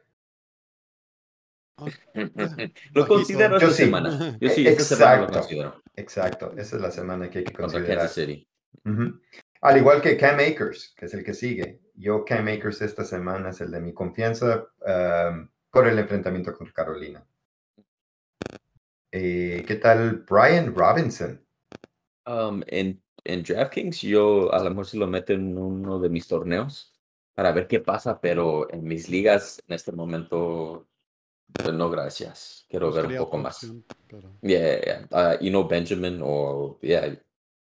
Lo 2.93 3.07
considero 3.07 3.57
esta 3.57 3.71
semana. 3.71 4.39
Yo 4.41 4.49
sí, 4.51 4.67
esta 4.67 4.83
semana 4.85 5.17
lo 5.17 5.23
Exacto. 5.25 5.41
considero. 5.41 5.83
Exacto, 5.97 6.53
esa 6.57 6.77
es 6.77 6.83
la 6.83 6.91
semana 6.91 7.31
que 7.31 7.39
hay 7.39 7.45
que 7.45 7.53
Contra 7.53 7.79
considerar. 7.79 7.99
Kansas 7.99 8.15
City. 8.15 8.49
Al 9.63 9.77
igual 9.77 10.01
que 10.01 10.17
Cam 10.17 10.39
Akers, 10.41 10.95
que 10.97 11.07
es 11.07 11.15
el 11.15 11.23
que 11.25 11.35
sigue. 11.35 11.81
Yo, 11.95 12.25
Cam 12.25 12.49
Akers, 12.49 12.81
esta 12.81 13.05
semana 13.05 13.51
es 13.51 13.61
el 13.61 13.71
de 13.71 13.81
mi 13.81 13.93
confianza 13.93 14.67
um, 14.81 15.49
por 15.71 15.87
el 15.87 15.99
enfrentamiento 15.99 16.57
contra 16.57 16.73
Carolina. 16.73 17.27
Eh, 19.13 19.65
¿Qué 19.67 19.75
tal 19.77 20.25
Brian 20.29 20.75
Robinson? 20.75 21.45
Um, 22.27 22.63
en, 22.69 23.03
en 23.25 23.43
DraftKings 23.43 24.01
yo 24.03 24.53
a 24.53 24.63
lo 24.63 24.71
mejor 24.71 24.87
si 24.87 24.99
lo 24.99 25.07
meto 25.07 25.33
en 25.33 25.59
uno 25.59 25.99
de 25.99 26.09
mis 26.09 26.29
torneos 26.29 26.93
para 27.35 27.53
ver 27.53 27.67
qué 27.67 27.81
pasa, 27.81 28.21
pero 28.21 28.71
en 28.73 28.85
mis 28.85 29.09
ligas 29.09 29.63
en 29.67 29.75
este 29.75 29.93
momento 29.93 30.87
no 31.73 31.91
gracias. 31.91 32.67
Quiero 32.69 32.93
ver 32.93 33.07
un 33.07 33.17
poco 33.17 33.39
más. 33.39 33.67
pero- 34.09 34.31
Yeah, 34.43 34.81
yeah, 34.81 35.07
yeah. 35.11 35.35
Uh, 35.35 35.39
you 35.45 35.51
know 35.51 35.67
Benjamin 35.69 36.21
o 36.23 36.79
yeah, 36.83 37.17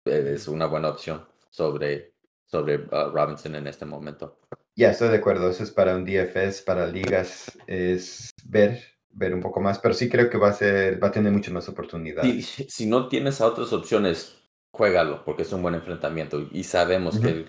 es 0.06 0.48
una 0.48 0.68
buena 0.68 0.89
opción 0.89 1.25
sobre 1.50 2.13
sobre 2.46 2.75
uh, 2.77 3.10
Robinson 3.13 3.56
en 3.56 3.68
este 3.68 3.86
momento. 3.86 4.39
Ya 4.75 4.92
estoy 4.92 5.10
de 5.10 5.18
acuerdo, 5.18 5.50
eso 5.50 5.63
es 5.63 5.72
para 5.72 5.96
un 5.96 6.06
DFS, 6.06 6.62
para 6.63 6.86
ligas, 6.88 7.58
es 7.65 8.30
ver, 8.46 8.84
ver 9.10 9.34
un 9.34 9.42
poco 9.42 9.62
más, 9.62 9.80
pero 9.80 9.94
sí 9.94 10.10
creo 10.10 10.30
que 10.30 10.38
va 10.38 10.50
a 10.50 10.54
ser, 10.54 11.01
va 11.01 11.08
a 11.08 11.12
tener 11.12 11.32
muchas 11.32 11.54
más 11.54 11.68
oportunidades. 11.70 12.46
Si, 12.46 12.63
si 12.70 12.86
no 12.86 13.08
tienes 13.08 13.42
a 13.42 13.48
otras 13.48 13.72
opciones, 13.74 14.38
juégalo 14.72 15.24
porque 15.25 15.42
es 15.44 15.54
un 15.54 15.62
buen 15.63 15.75
enfrentamiento 15.75 16.46
y 16.51 16.63
sabemos 16.65 17.20
que 17.20 17.46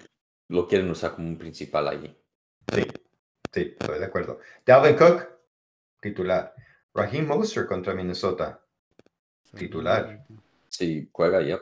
lo 0.49 0.67
quieren 0.69 0.89
usar 0.91 1.15
como 1.17 1.29
un 1.29 1.37
principal 1.37 1.89
allí. 1.89 2.17
Sí, 2.73 2.83
sí, 3.53 3.75
estoy 3.79 3.99
de 3.99 4.05
acuerdo. 4.05 4.39
Dalvin 4.65 4.97
Cook, 4.97 5.27
titular. 6.11 6.55
Raheem 6.95 7.27
Mostert 7.27 7.69
contra 7.69 7.95
Minnesota. 7.95 8.61
Titular. 9.57 10.25
Si 10.69 11.09
juega, 11.13 11.43
ya. 11.43 11.61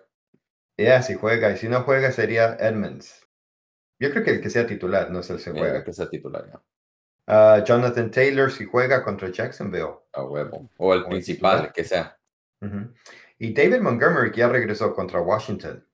Ya, 0.76 1.02
si 1.02 1.14
juega. 1.14 1.50
Y 1.52 1.56
si 1.56 1.68
no 1.68 1.82
juega 1.82 2.10
sería 2.12 2.56
Edmonds. 2.60 3.26
Yo 4.00 4.10
creo 4.10 4.24
que 4.24 4.30
el 4.32 4.40
que 4.40 4.50
sea 4.50 4.66
titular, 4.66 5.10
no 5.10 5.20
es 5.20 5.30
el 5.30 5.42
que 5.42 5.50
juega. 5.52 5.84
que 5.84 5.92
sea 5.92 6.08
titular, 6.08 6.46
ya. 6.46 6.60
Ah, 7.26 7.64
Jonathan 7.64 8.10
Taylor 8.10 8.50
si 8.50 8.66
juega 8.66 9.02
contra 9.02 9.30
Jacksonville. 9.30 9.94
A 10.12 10.24
huevo. 10.24 10.68
O 10.76 10.92
el 10.94 11.00
O 11.00 11.04
el 11.04 11.08
principal, 11.08 11.52
titular. 11.56 11.72
que 11.72 11.84
sea. 11.84 12.18
Y 13.38 13.52
David 13.52 13.80
Montgomery 13.80 14.30
que 14.30 14.38
ya 14.38 14.48
regresó 14.48 14.94
contra 14.94 15.20
Washington, 15.20 15.86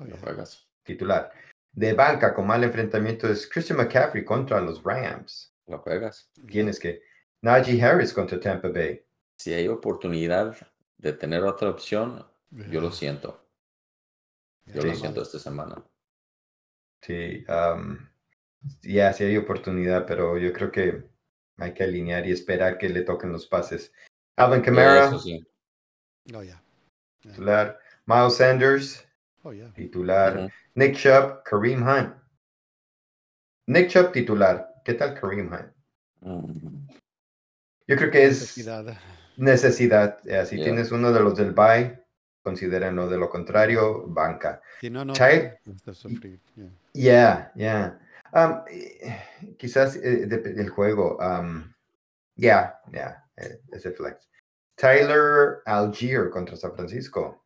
Oh, 0.00 0.04
No 0.04 0.06
yeah. 0.10 0.18
juegas. 0.20 0.66
titular. 0.82 1.30
De 1.72 1.92
banca 1.92 2.34
con 2.34 2.46
mal 2.46 2.64
enfrentamiento 2.64 3.28
es 3.28 3.46
Christian 3.48 3.78
McCaffrey 3.78 4.24
contra 4.24 4.60
los 4.60 4.82
Rams. 4.82 5.52
No 5.66 5.78
juegas. 5.78 6.30
Tienes 6.48 6.78
que. 6.80 7.02
Najee 7.42 7.80
Harris 7.82 8.12
contra 8.12 8.38
Tampa 8.40 8.68
Bay. 8.68 9.02
Si 9.36 9.52
hay 9.52 9.68
oportunidad 9.68 10.56
de 10.98 11.12
tener 11.12 11.42
otra 11.44 11.70
opción, 11.70 12.24
yo 12.50 12.80
lo 12.80 12.90
siento. 12.90 13.44
Yo 14.66 14.82
Sí. 14.82 14.88
lo 14.88 14.94
siento 14.94 15.22
esta 15.22 15.38
semana. 15.38 15.82
Sí, 17.02 17.44
um, 17.48 17.98
ya 18.82 19.12
sí 19.12 19.24
hay 19.24 19.36
oportunidad, 19.36 20.06
pero 20.06 20.38
yo 20.38 20.52
creo 20.52 20.72
que 20.72 21.04
hay 21.58 21.72
que 21.74 21.84
alinear 21.84 22.26
y 22.26 22.32
esperar 22.32 22.78
que 22.78 22.88
le 22.88 23.02
toquen 23.02 23.30
los 23.32 23.46
pases. 23.46 23.92
Alvin 24.36 24.62
Kamara, 24.62 25.16
sí. 25.18 25.46
Oh, 26.34 26.42
yeah. 26.42 26.60
Yeah. 27.22 27.32
titular. 27.32 27.78
Miles 28.06 28.36
Sanders, 28.36 29.04
Oh, 29.44 29.52
yeah. 29.52 29.72
titular. 29.74 30.50
Nick 30.74 30.96
Chubb, 30.96 31.44
Kareem 31.44 31.82
Hunt. 31.82 32.14
Nick 33.68 33.88
Chubb, 33.90 34.12
titular. 34.12 34.68
¿Qué 34.84 34.94
tal 34.94 35.14
Kareem 35.14 35.52
Hunt? 35.52 35.72
Mm, 36.20 36.88
Yo 37.86 37.96
creo 37.96 38.10
que 38.10 38.24
es 38.26 38.40
Necesidad. 38.40 38.98
necesidad. 39.36 40.18
eh, 40.26 40.44
si 40.46 40.56
Yeah. 40.56 40.64
tienes 40.64 40.90
uno 40.92 41.12
de 41.12 41.20
los 41.20 41.36
del 41.36 41.52
bye, 41.52 42.02
considérenlo. 42.42 43.08
De 43.08 43.16
lo 43.18 43.28
contrario, 43.28 44.04
banca. 44.06 44.60
Si 44.80 44.90
no, 44.90 45.04
no. 45.04 45.12
Yeah. 45.14 46.72
Yeah, 46.92 47.52
yeah. 47.54 47.98
Um, 48.32 48.62
quizás 49.56 49.96
eh, 49.96 50.26
dep- 50.26 50.54
del 50.54 50.68
juego. 50.70 51.16
Um, 51.18 51.72
yeah, 52.36 52.74
yeah, 52.92 53.24
ese 53.72 53.92
flex. 53.92 54.28
Tyler 54.76 55.62
Algier 55.64 56.28
contra 56.30 56.56
San 56.56 56.74
Francisco 56.74 57.44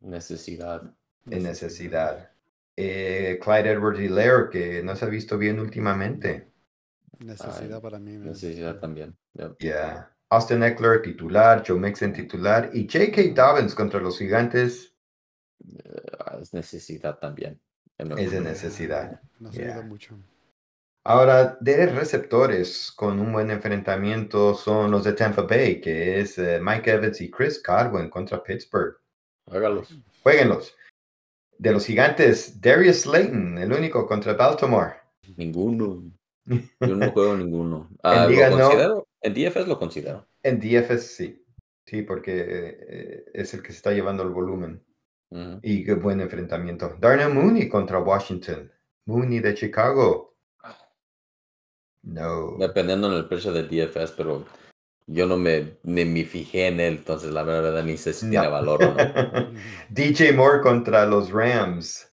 Necesidad. 0.00 0.82
en 1.30 1.42
necesidad. 1.42 2.30
Eh, 2.76 3.38
Clyde 3.42 3.72
Edwards 3.72 4.00
Hilaire, 4.00 4.48
que 4.50 4.82
no 4.82 4.94
se 4.96 5.04
ha 5.04 5.08
visto 5.08 5.38
bien 5.38 5.58
últimamente. 5.60 6.48
Necesidad 7.18 7.76
Ay, 7.76 7.80
para 7.82 7.98
mí. 7.98 8.12
Necesidad 8.16 8.78
también. 8.78 9.16
ya. 9.34 9.54
Yeah. 9.58 10.14
Austin 10.30 10.62
Eckler 10.62 11.00
titular, 11.02 11.64
Joe 11.66 11.78
Mixon 11.78 12.12
titular 12.12 12.70
y 12.74 12.86
J.K. 12.86 13.32
Dobbins 13.34 13.74
contra 13.74 13.98
los 14.00 14.18
gigantes 14.18 14.94
Ah, 16.20 16.38
Es 16.40 16.52
necesidad 16.54 17.18
también. 17.18 17.60
es 17.98 18.30
de 18.30 18.40
necesidad. 18.40 19.20
Nos 19.40 19.54
Yeah. 19.56 19.72
ayuda 19.74 19.86
mucho. 19.86 20.16
Ahora, 21.04 21.56
de 21.60 21.86
receptores 21.86 22.92
con 22.92 23.18
un 23.18 23.32
buen 23.32 23.50
enfrentamiento 23.50 24.54
son 24.54 24.90
los 24.90 25.04
de 25.04 25.14
Tampa 25.14 25.42
Bay, 25.42 25.80
que 25.80 26.20
es 26.20 26.38
eh, 26.38 26.60
Mike 26.62 26.90
Evans 26.92 27.20
y 27.20 27.30
Chris 27.30 27.62
Godwin 27.62 28.10
contra 28.10 28.42
Pittsburgh. 28.42 28.96
Hágalos. 29.46 29.98
Jueguenlos. 30.22 30.74
De 31.56 31.72
los 31.72 31.86
gigantes, 31.86 32.60
Darius 32.60 33.00
Slayton, 33.02 33.58
el 33.58 33.72
único 33.72 34.06
contra 34.06 34.34
Baltimore. 34.34 34.94
Ninguno. 35.36 36.04
Yo 36.80 36.96
no 36.96 37.10
juego 37.12 37.36
ninguno. 37.36 37.88
Ah, 38.02 38.24
lo 38.24 38.30
liga 38.30 38.50
no. 38.50 38.58
considero. 38.58 39.08
En 39.20 39.34
DFS 39.34 39.66
lo 39.68 39.78
considero. 39.78 40.26
En 40.42 40.60
DFS 40.60 41.02
sí. 41.16 41.44
Sí, 41.86 42.02
porque 42.02 42.32
eh, 42.88 43.24
es 43.34 43.54
el 43.54 43.62
que 43.62 43.70
se 43.72 43.76
está 43.78 43.92
llevando 43.92 44.22
el 44.22 44.30
volumen. 44.30 44.84
Y 45.62 45.84
qué 45.84 45.92
buen 45.94 46.20
enfrentamiento. 46.22 46.96
Darnell 47.00 47.34
Mooney 47.34 47.68
contra 47.68 47.98
Washington. 47.98 48.72
Mooney 49.06 49.40
de 49.40 49.54
Chicago. 49.54 50.36
No. 52.02 52.56
Dependiendo 52.58 53.10
del 53.10 53.28
precio 53.28 53.52
del 53.52 53.68
DFS, 53.68 54.12
pero 54.16 54.44
yo 55.06 55.26
no 55.26 55.36
me, 55.36 55.78
ni 55.82 56.04
me 56.04 56.24
fijé 56.24 56.68
en 56.68 56.80
él, 56.80 56.96
entonces 56.98 57.30
la 57.32 57.42
verdad 57.42 57.82
ni 57.84 57.96
sé 57.96 58.12
si 58.14 58.26
No. 58.26 58.30
tiene 58.32 58.48
valor 58.48 58.82
o 58.82 58.94
no. 58.94 58.96
DJ 59.90 60.32
Moore 60.32 60.60
contra 60.62 61.04
los 61.06 61.30
Rams. 61.30 62.10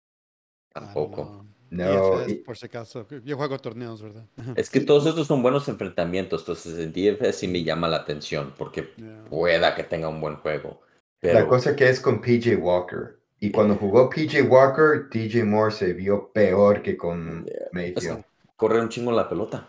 Tampoco. 0.73 1.40
No. 1.71 1.85
DFS, 2.19 2.31
y- 2.31 2.35
por 2.35 2.57
si 2.57 2.65
acaso. 2.65 3.07
Yo 3.23 3.37
juego 3.37 3.57
torneos, 3.57 4.01
¿verdad? 4.01 4.25
Es 4.57 4.69
que 4.69 4.81
todos 4.81 5.05
estos 5.05 5.25
son 5.25 5.41
buenos 5.41 5.67
enfrentamientos, 5.69 6.41
entonces 6.41 6.77
el 6.77 6.91
DFS 6.91 7.39
sí 7.39 7.47
me 7.47 7.63
llama 7.63 7.87
la 7.87 7.97
atención, 7.97 8.53
porque 8.57 8.93
Yeah. 8.97 9.23
pueda 9.29 9.73
que 9.73 9.83
tenga 9.83 10.09
un 10.09 10.19
buen 10.19 10.35
juego. 10.35 10.81
La 11.21 11.47
cosa 11.47 11.75
que 11.75 11.87
es 11.89 11.99
con 12.01 12.19
PJ 12.19 12.55
Walker. 12.57 13.19
Y 13.39 13.51
cuando 13.51 13.75
jugó 13.75 14.09
PJ 14.09 14.41
Walker, 14.43 15.07
DJ 15.09 15.45
Moore 15.45 15.71
se 15.71 15.93
vio 15.93 16.31
peor 16.33 16.81
que 16.83 16.97
con 16.97 17.45
Yeah. 17.45 17.67
Mayfield. 17.71 18.25
corre 18.57 18.81
un 18.81 18.89
chingo 18.89 19.11
la 19.11 19.27
pelota. 19.29 19.67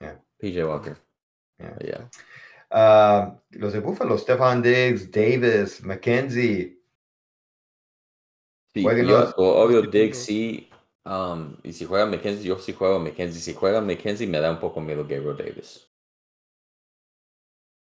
Yeah. 0.00 0.22
PJ 0.38 0.64
Walker. 0.64 0.96
Yeah. 1.58 1.78
Yeah. 1.80 2.10
Ah, 2.70 3.40
los 3.50 3.72
de 3.72 3.80
Buffalo, 3.80 4.16
Stefan 4.18 4.62
Diggs, 4.62 5.10
Davis, 5.10 5.82
McKenzie. 5.82 6.78
Sí, 8.72 8.82
yo, 8.82 9.32
obvio, 9.36 9.82
Diggs 9.82 10.18
sí. 10.18 10.68
Um, 11.04 11.56
y 11.62 11.72
si 11.72 11.84
juega 11.84 12.06
McKenzie, 12.06 12.48
yo 12.48 12.58
sí 12.58 12.72
juego 12.72 12.96
a 12.96 13.00
McKenzie. 13.00 13.40
Si 13.40 13.54
juega 13.54 13.80
McKenzie, 13.80 14.26
me 14.26 14.40
da 14.40 14.50
un 14.50 14.60
poco 14.60 14.80
miedo 14.80 15.02
Gabriel 15.02 15.36
Davis. 15.36 15.90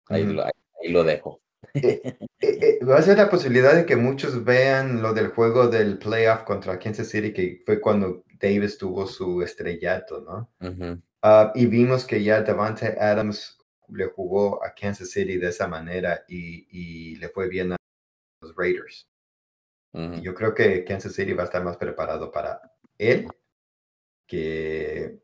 Ahí, 0.07 0.25
lo, 0.25 0.43
ahí, 0.43 0.51
ahí 0.84 0.91
lo 0.91 1.03
dejo. 1.03 1.41
Eh, 1.73 2.17
eh, 2.41 2.79
va 2.84 2.97
a 2.97 3.01
ser 3.01 3.17
la 3.17 3.29
posibilidad 3.29 3.75
de 3.75 3.86
que 3.86 3.95
muchos 3.95 4.43
vean 4.43 5.01
lo 5.01 5.13
del 5.13 5.29
juego 5.29 5.67
del 5.67 5.97
playoff 5.99 6.43
contra 6.43 6.79
Kansas 6.79 7.07
City, 7.07 7.31
que 7.31 7.62
fue 7.65 7.79
cuando 7.79 8.23
Davis 8.39 8.77
tuvo 8.77 9.05
su 9.05 9.41
estrellato, 9.41 10.21
¿no? 10.21 10.51
Ah, 11.21 11.51
y 11.53 11.67
vimos 11.67 12.03
que 12.03 12.23
ya 12.23 12.41
Devante 12.41 12.97
Adams 12.99 13.57
le 13.89 14.07
jugó 14.07 14.63
a 14.63 14.73
Kansas 14.73 15.12
City 15.12 15.38
de 15.38 15.49
esa 15.49 15.67
manera 15.67 16.25
y, 16.27 16.67
y 16.71 17.15
le 17.17 17.29
fue 17.29 17.47
bien 17.47 17.73
a 17.73 17.77
los 18.41 18.55
Raiders. 18.55 19.07
Yo 20.21 20.34
creo 20.34 20.53
que 20.55 20.86
Kansas 20.86 21.13
City 21.13 21.34
va 21.34 21.43
a 21.43 21.45
estar 21.45 21.63
más 21.63 21.77
preparado 21.77 22.31
para 22.31 22.70
él 23.01 23.27
que 24.27 25.19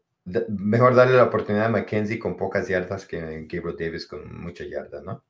mejor 0.50 0.96
darle 0.96 1.16
la 1.16 1.24
oportunidad 1.26 1.68
a 1.68 1.70
McKenzie 1.70 2.20
con 2.20 2.36
pocas 2.36 2.68
yardas 2.68 3.06
que 3.06 3.20
Gabriel 3.22 3.76
Davis 3.80 4.06
con 4.08 4.42
mucha 4.42 4.66
yarda, 4.66 5.02
¿no? 5.02 5.24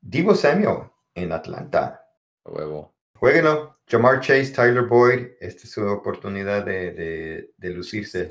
Divo 0.00 0.34
Samuel 0.34 0.90
en 1.14 1.32
Atlanta. 1.32 2.02
Huevo. 2.44 2.94
Jueguenlo. 3.14 3.78
Jamar 3.88 4.20
Chase, 4.20 4.52
Tyler 4.52 4.82
Boyd. 4.84 5.28
Esta 5.40 5.62
es 5.64 5.70
su 5.70 5.82
oportunidad 5.86 6.64
de, 6.64 6.92
de- 6.92 7.50
de 7.56 7.70
lucirse. 7.70 8.28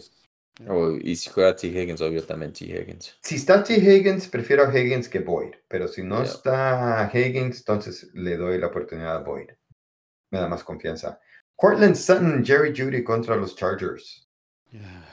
Oh, 0.70 0.92
y 0.92 1.16
si 1.16 1.30
juega 1.30 1.56
T. 1.56 1.68
Higgins, 1.68 2.00
obvio 2.02 2.24
también 2.24 2.54
T. 2.54 2.66
Higgins. 2.66 3.18
Si 3.22 3.36
está 3.36 3.64
T. 3.64 3.74
Higgins, 3.74 4.28
prefiero 4.28 4.64
a 4.66 4.78
Higgins 4.78 5.10
que 5.10 5.20
Boyd. 5.20 5.56
Pero 5.68 5.88
si 5.88 6.04
no 6.04 6.24
Yeah. 6.24 6.32
está 6.32 7.12
Higgins, 7.14 7.58
entonces 7.60 8.10
le 8.14 8.38
doy 8.38 8.58
la 8.60 8.68
oportunidad 8.68 9.18
a 9.18 9.20
Boyd. 9.24 9.50
Me 10.32 10.40
da 10.40 10.48
más 10.48 10.64
confianza. 10.64 11.20
Cortland 11.56 11.96
Sutton, 11.96 12.44
Jerry 12.44 12.74
Judy 12.76 13.04
contra 13.04 13.36
los 13.36 13.56
Chargers. 13.56 14.28
Yeah. 14.72 15.06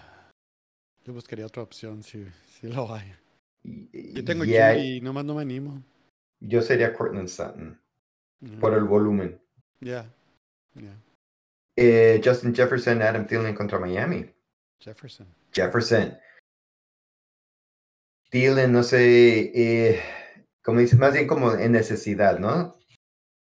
Yo 1.05 1.13
buscaría 1.13 1.47
otra 1.47 1.63
opción 1.63 2.03
si, 2.03 2.27
si 2.47 2.69
lo 2.69 2.93
hay. 2.93 3.15
Yo 3.63 4.25
tengo 4.25 4.45
yeah, 4.45 4.75
Judy 4.75 4.97
y 4.97 5.01
nomás 5.01 5.25
no 5.25 5.35
me 5.35 5.43
animo. 5.43 5.83
Yo 6.41 6.63
sería 6.63 6.93
Cortland 6.93 7.29
Sutton 7.29 7.79
Yeah. 8.41 8.59
por 8.59 8.75
el 8.75 8.85
volumen. 8.85 9.41
Yeah. 9.81 10.05
Eh, 11.77 12.21
Justin 12.25 12.53
Jefferson, 12.55 13.01
Adam 13.01 13.27
Thielen 13.27 13.55
contra 13.55 13.79
Miami. 13.79 14.29
Jefferson. 14.81 15.27
Jefferson. 15.53 16.19
Thielen, 18.31 18.73
no 18.73 18.83
sé, 18.83 19.53
eh, 19.55 20.03
como 20.63 20.81
dice, 20.81 20.97
más 20.97 21.13
bien 21.13 21.27
como 21.27 21.53
en 21.55 21.73
necesidad, 21.73 22.39
¿no? 22.39 22.75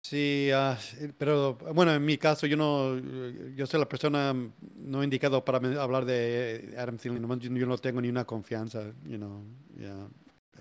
Sí, 0.09 0.49
sí, 0.79 1.13
pero 1.19 1.53
bueno, 1.75 1.93
en 1.93 2.03
mi 2.03 2.17
caso 2.17 2.47
yo 2.47 2.57
no, 2.57 2.97
yo 3.55 3.67
soy 3.67 3.79
la 3.79 3.87
persona 3.87 4.33
no 4.75 5.03
indicado 5.03 5.45
para 5.45 5.59
hablar 5.79 6.05
de 6.05 6.73
Adam 6.79 6.97
Thielen, 6.97 7.21
yo, 7.39 7.67
no 7.67 7.77
tengo 7.77 8.01
ni 8.01 8.09
una 8.09 8.25
confianza, 8.25 8.91
you 9.03 9.17
know, 9.17 9.43
yeah. 9.77 10.07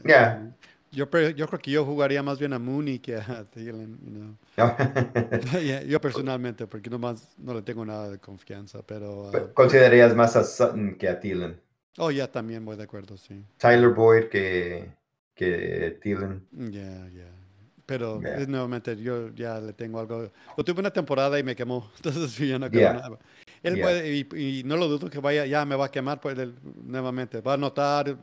Yeah. 0.05 0.55
Yo, 0.91 1.07
yo 1.31 1.47
creo 1.47 1.61
que 1.61 1.71
yo 1.71 1.87
jugaría 1.87 2.23
más 2.23 2.39
bien 2.39 2.53
a 2.53 2.59
Mooney 2.59 2.99
que 2.99 3.17
a 3.17 3.47
Thielen, 3.51 3.99
you 4.05 4.11
know. 4.11 4.37
Yeah, 5.63 5.83
yo 5.87 5.99
personalmente, 5.99 6.67
porque 6.67 6.91
nomás 6.91 7.35
no 7.39 7.55
le 7.55 7.63
tengo 7.63 7.87
nada 7.87 8.11
de 8.11 8.19
confianza, 8.19 8.83
pero... 8.83 9.31
ah, 9.35 9.51
Considerarías 9.55 10.15
más 10.15 10.37
a 10.37 10.45
Sutton 10.45 10.97
que 10.97 11.09
a 11.09 11.19
Thielen. 11.19 11.59
oh, 11.97 12.11
ya 12.11 12.31
también 12.31 12.67
voy 12.67 12.77
de 12.77 12.83
acuerdo, 12.83 13.17
sí. 13.17 13.43
Tyler 13.57 13.89
Boyd 13.95 14.25
que, 14.25 14.91
que 15.35 15.99
Thielen. 16.03 16.47
Ya, 16.53 17.09
ya. 17.09 17.48
Pero 17.89 18.21
Yeah. 18.21 18.47
nuevamente 18.47 18.95
yo 19.01 19.31
ya 19.35 19.59
le 19.61 19.73
tengo 19.73 19.99
algo. 19.99 20.31
Lo 20.59 20.63
tuve 20.63 20.81
una 20.81 20.91
temporada 20.91 21.39
y 21.39 21.43
me 21.43 21.57
quemó. 21.57 21.91
Entonces 21.97 22.37
yo 22.37 22.59
no 22.59 22.69
creo 22.69 22.83
Yeah. 22.83 22.93
nada. 22.93 23.19
Él 23.63 23.77
Yeah. 23.77 23.83
puede, 23.83 24.15
y, 24.15 24.61
y 24.61 24.63
no 24.65 24.77
lo 24.77 24.89
dudo 24.89 25.09
que 25.09 25.19
vaya, 25.21 25.47
ya 25.47 25.65
me 25.65 25.75
va 25.75 25.87
a 25.87 25.91
quemar 25.91 26.21
pues, 26.21 26.39
él, 26.39 26.55
nuevamente. 26.85 27.41
Va 27.41 27.53
a 27.53 27.55
anotar 27.55 28.19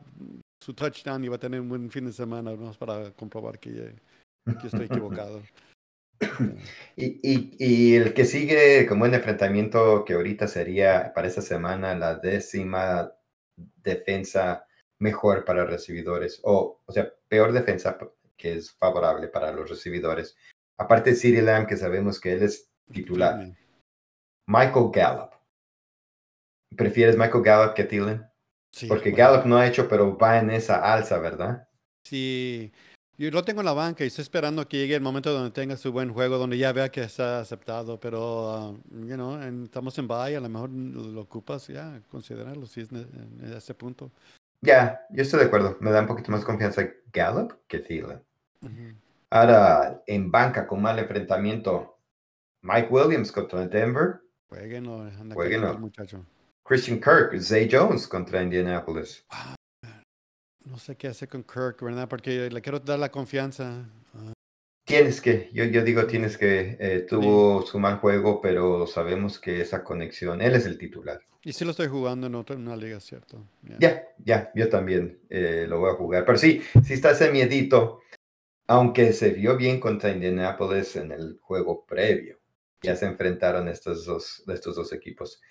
su 0.64 0.72
touchdown 0.72 1.24
y 1.24 1.28
va 1.28 1.34
a 1.34 1.40
tener 1.40 1.60
un 1.60 1.68
buen 1.68 1.90
fin 1.90 2.06
de 2.06 2.12
semana 2.12 2.54
¿no? 2.54 2.72
para 2.74 3.10
comprobar 3.10 3.58
que, 3.58 3.96
que 4.60 4.66
estoy 4.68 4.86
equivocado. 4.86 5.42
Y, 6.96 7.20
y, 7.22 7.56
y 7.58 7.94
el 7.96 8.14
que 8.14 8.24
sigue 8.24 8.86
como 8.86 9.04
un 9.04 9.12
enfrentamiento 9.12 10.02
que 10.02 10.14
ahorita 10.14 10.48
sería 10.48 11.12
para 11.12 11.28
esta 11.28 11.42
semana 11.42 11.94
la 11.94 12.14
décima 12.14 13.12
defensa 13.82 14.66
mejor 14.98 15.44
para 15.44 15.66
recibidores, 15.66 16.40
o, 16.42 16.80
o 16.86 16.92
sea, 16.92 17.12
peor 17.28 17.52
defensa 17.52 17.98
que 18.36 18.54
es 18.54 18.72
favorable 18.72 19.28
para 19.28 19.52
los 19.52 19.68
recibidores. 19.68 20.36
Aparte 20.78 21.10
de 21.10 21.16
CeeDee 21.16 21.42
Lamb, 21.42 21.66
que 21.66 21.76
sabemos 21.76 22.20
que 22.20 22.32
él 22.34 22.42
es 22.42 22.70
titular. 22.92 23.52
Michael 24.46 24.90
Gallup. 24.92 25.32
¿Prefieres 26.76 27.16
Michael 27.16 27.42
Gallup 27.42 27.74
que 27.74 27.84
Thielen? 27.84 28.24
Sí, 28.70 28.86
Porque 28.86 29.10
bueno, 29.10 29.24
Gallup 29.26 29.46
no 29.46 29.56
ha 29.56 29.66
hecho, 29.66 29.88
pero 29.88 30.16
va 30.18 30.38
en 30.38 30.50
esa 30.50 30.92
alza, 30.92 31.18
¿verdad? 31.18 31.66
Sí, 32.04 32.70
yo 33.16 33.30
lo 33.30 33.42
tengo 33.42 33.60
en 33.62 33.66
la 33.66 33.72
banca 33.72 34.04
y 34.04 34.08
estoy 34.08 34.22
esperando 34.22 34.68
que 34.68 34.76
llegue 34.76 34.94
el 34.94 35.00
momento 35.00 35.32
donde 35.32 35.50
tenga 35.50 35.76
su 35.76 35.90
buen 35.90 36.12
juego, 36.12 36.36
donde 36.36 36.58
ya 36.58 36.72
vea 36.72 36.90
que 36.90 37.02
está 37.02 37.40
aceptado, 37.40 37.98
pero, 37.98 38.50
ah, 38.50 38.74
you 38.90 39.14
know, 39.14 39.40
en- 39.42 39.64
estamos 39.64 39.96
en 39.98 40.06
bye, 40.06 40.36
a 40.36 40.40
lo 40.40 40.48
mejor 40.48 40.70
lo 40.70 41.20
ocupas, 41.22 41.66
ya, 41.68 42.02
considerarlo 42.10 42.66
si 42.66 42.82
es 42.82 42.92
ne- 42.92 43.06
en 43.40 43.54
ese 43.56 43.72
punto. 43.74 44.12
Ya, 44.60 45.06
yo 45.10 45.22
estoy 45.22 45.40
de 45.40 45.46
acuerdo. 45.46 45.76
Me 45.80 45.90
da 45.90 46.00
un 46.00 46.06
poquito 46.06 46.32
más 46.32 46.44
confianza 46.44 46.88
Gallup 47.12 47.54
que 47.68 47.78
Thielen. 47.78 48.22
Ahora, 49.30 50.02
en 50.06 50.30
banca 50.30 50.66
con 50.66 50.82
mal 50.82 50.98
enfrentamiento, 50.98 51.98
Mike 52.62 52.88
Williams 52.90 53.30
contra 53.32 53.66
Denver, 53.66 54.20
Jueguenlo, 54.48 55.02
anda 55.02 55.34
Jueguenlo. 55.34 55.78
muchacho. 55.78 56.24
Christian 56.62 57.00
Kirk, 57.00 57.38
Zay 57.40 57.68
Jones 57.70 58.06
contra 58.08 58.42
Indianapolis. 58.42 59.24
No 60.64 60.78
sé 60.78 60.96
qué 60.96 61.08
hacer 61.08 61.28
con 61.28 61.42
Kirk, 61.42 61.80
¿verdad? 61.82 62.08
Porque 62.08 62.50
le 62.50 62.60
quiero 62.60 62.80
dar 62.80 62.98
la 62.98 63.10
confianza. 63.10 63.84
Tienes 64.86 65.20
que, 65.20 65.50
yo, 65.52 65.64
yo 65.64 65.82
digo 65.82 66.06
tienes 66.06 66.38
que, 66.38 66.76
eh, 66.78 67.00
tuvo 67.08 67.66
su 67.66 67.80
mal 67.80 67.98
juego, 67.98 68.40
pero 68.40 68.86
sabemos 68.86 69.40
que 69.40 69.60
esa 69.60 69.82
conexión, 69.82 70.40
él 70.40 70.54
es 70.54 70.64
el 70.64 70.78
titular. 70.78 71.20
Y 71.42 71.52
sí 71.52 71.64
lo 71.64 71.72
estoy 71.72 71.88
jugando 71.88 72.28
en 72.28 72.36
otra 72.36 72.54
en 72.54 72.62
una 72.62 72.76
liga, 72.76 73.00
¿cierto? 73.00 73.44
Ya. 73.80 74.06
Ya, 74.24 74.52
yo 74.54 74.68
también 74.68 75.18
eh, 75.28 75.66
lo 75.68 75.80
voy 75.80 75.90
a 75.90 75.94
jugar. 75.94 76.24
Pero 76.24 76.38
sí, 76.38 76.62
sí 76.84 76.94
está 76.94 77.10
ese 77.10 77.32
miedito, 77.32 78.00
aunque 78.68 79.12
se 79.12 79.30
vio 79.30 79.56
bien 79.56 79.80
contra 79.80 80.10
Indianapolis 80.12 80.94
en 80.94 81.10
el 81.10 81.38
juego 81.40 81.84
previo. 81.84 82.38
Ya 82.82 82.94
se 82.94 83.06
enfrentaron 83.06 83.66
estos 83.66 84.06
dos, 84.06 84.44
estos 84.46 84.76
dos 84.76 84.92
equipos. 84.92 85.42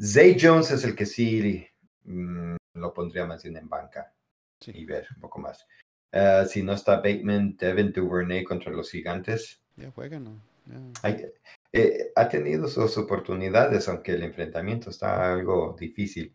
Zay 0.00 0.36
Jones 0.40 0.70
es 0.70 0.84
el 0.84 0.94
que 0.94 1.06
sí 1.06 1.66
mm, 2.04 2.54
lo 2.74 2.94
pondría 2.94 3.26
más 3.26 3.42
bien 3.42 3.56
en 3.56 3.68
banca 3.68 4.12
Sí. 4.60 4.72
y 4.74 4.84
ver 4.84 5.06
un 5.14 5.20
poco 5.20 5.40
más. 5.40 5.66
Ah, 6.12 6.44
si 6.48 6.62
no 6.62 6.72
está 6.72 6.96
Bateman, 6.96 7.56
Devin 7.56 7.92
Duvernay 7.92 8.44
contra 8.44 8.72
los 8.72 8.90
gigantes. 8.90 9.60
Ya, 9.76 9.90
jueguenlo. 9.90 10.32
ya. 10.66 10.80
Hay- 11.02 11.26
eh, 11.72 12.12
ha 12.16 12.28
tenido 12.28 12.68
sus 12.68 12.96
oportunidades, 12.96 13.88
aunque 13.88 14.12
el 14.12 14.22
enfrentamiento 14.22 14.90
está 14.90 15.32
algo 15.34 15.76
difícil. 15.78 16.34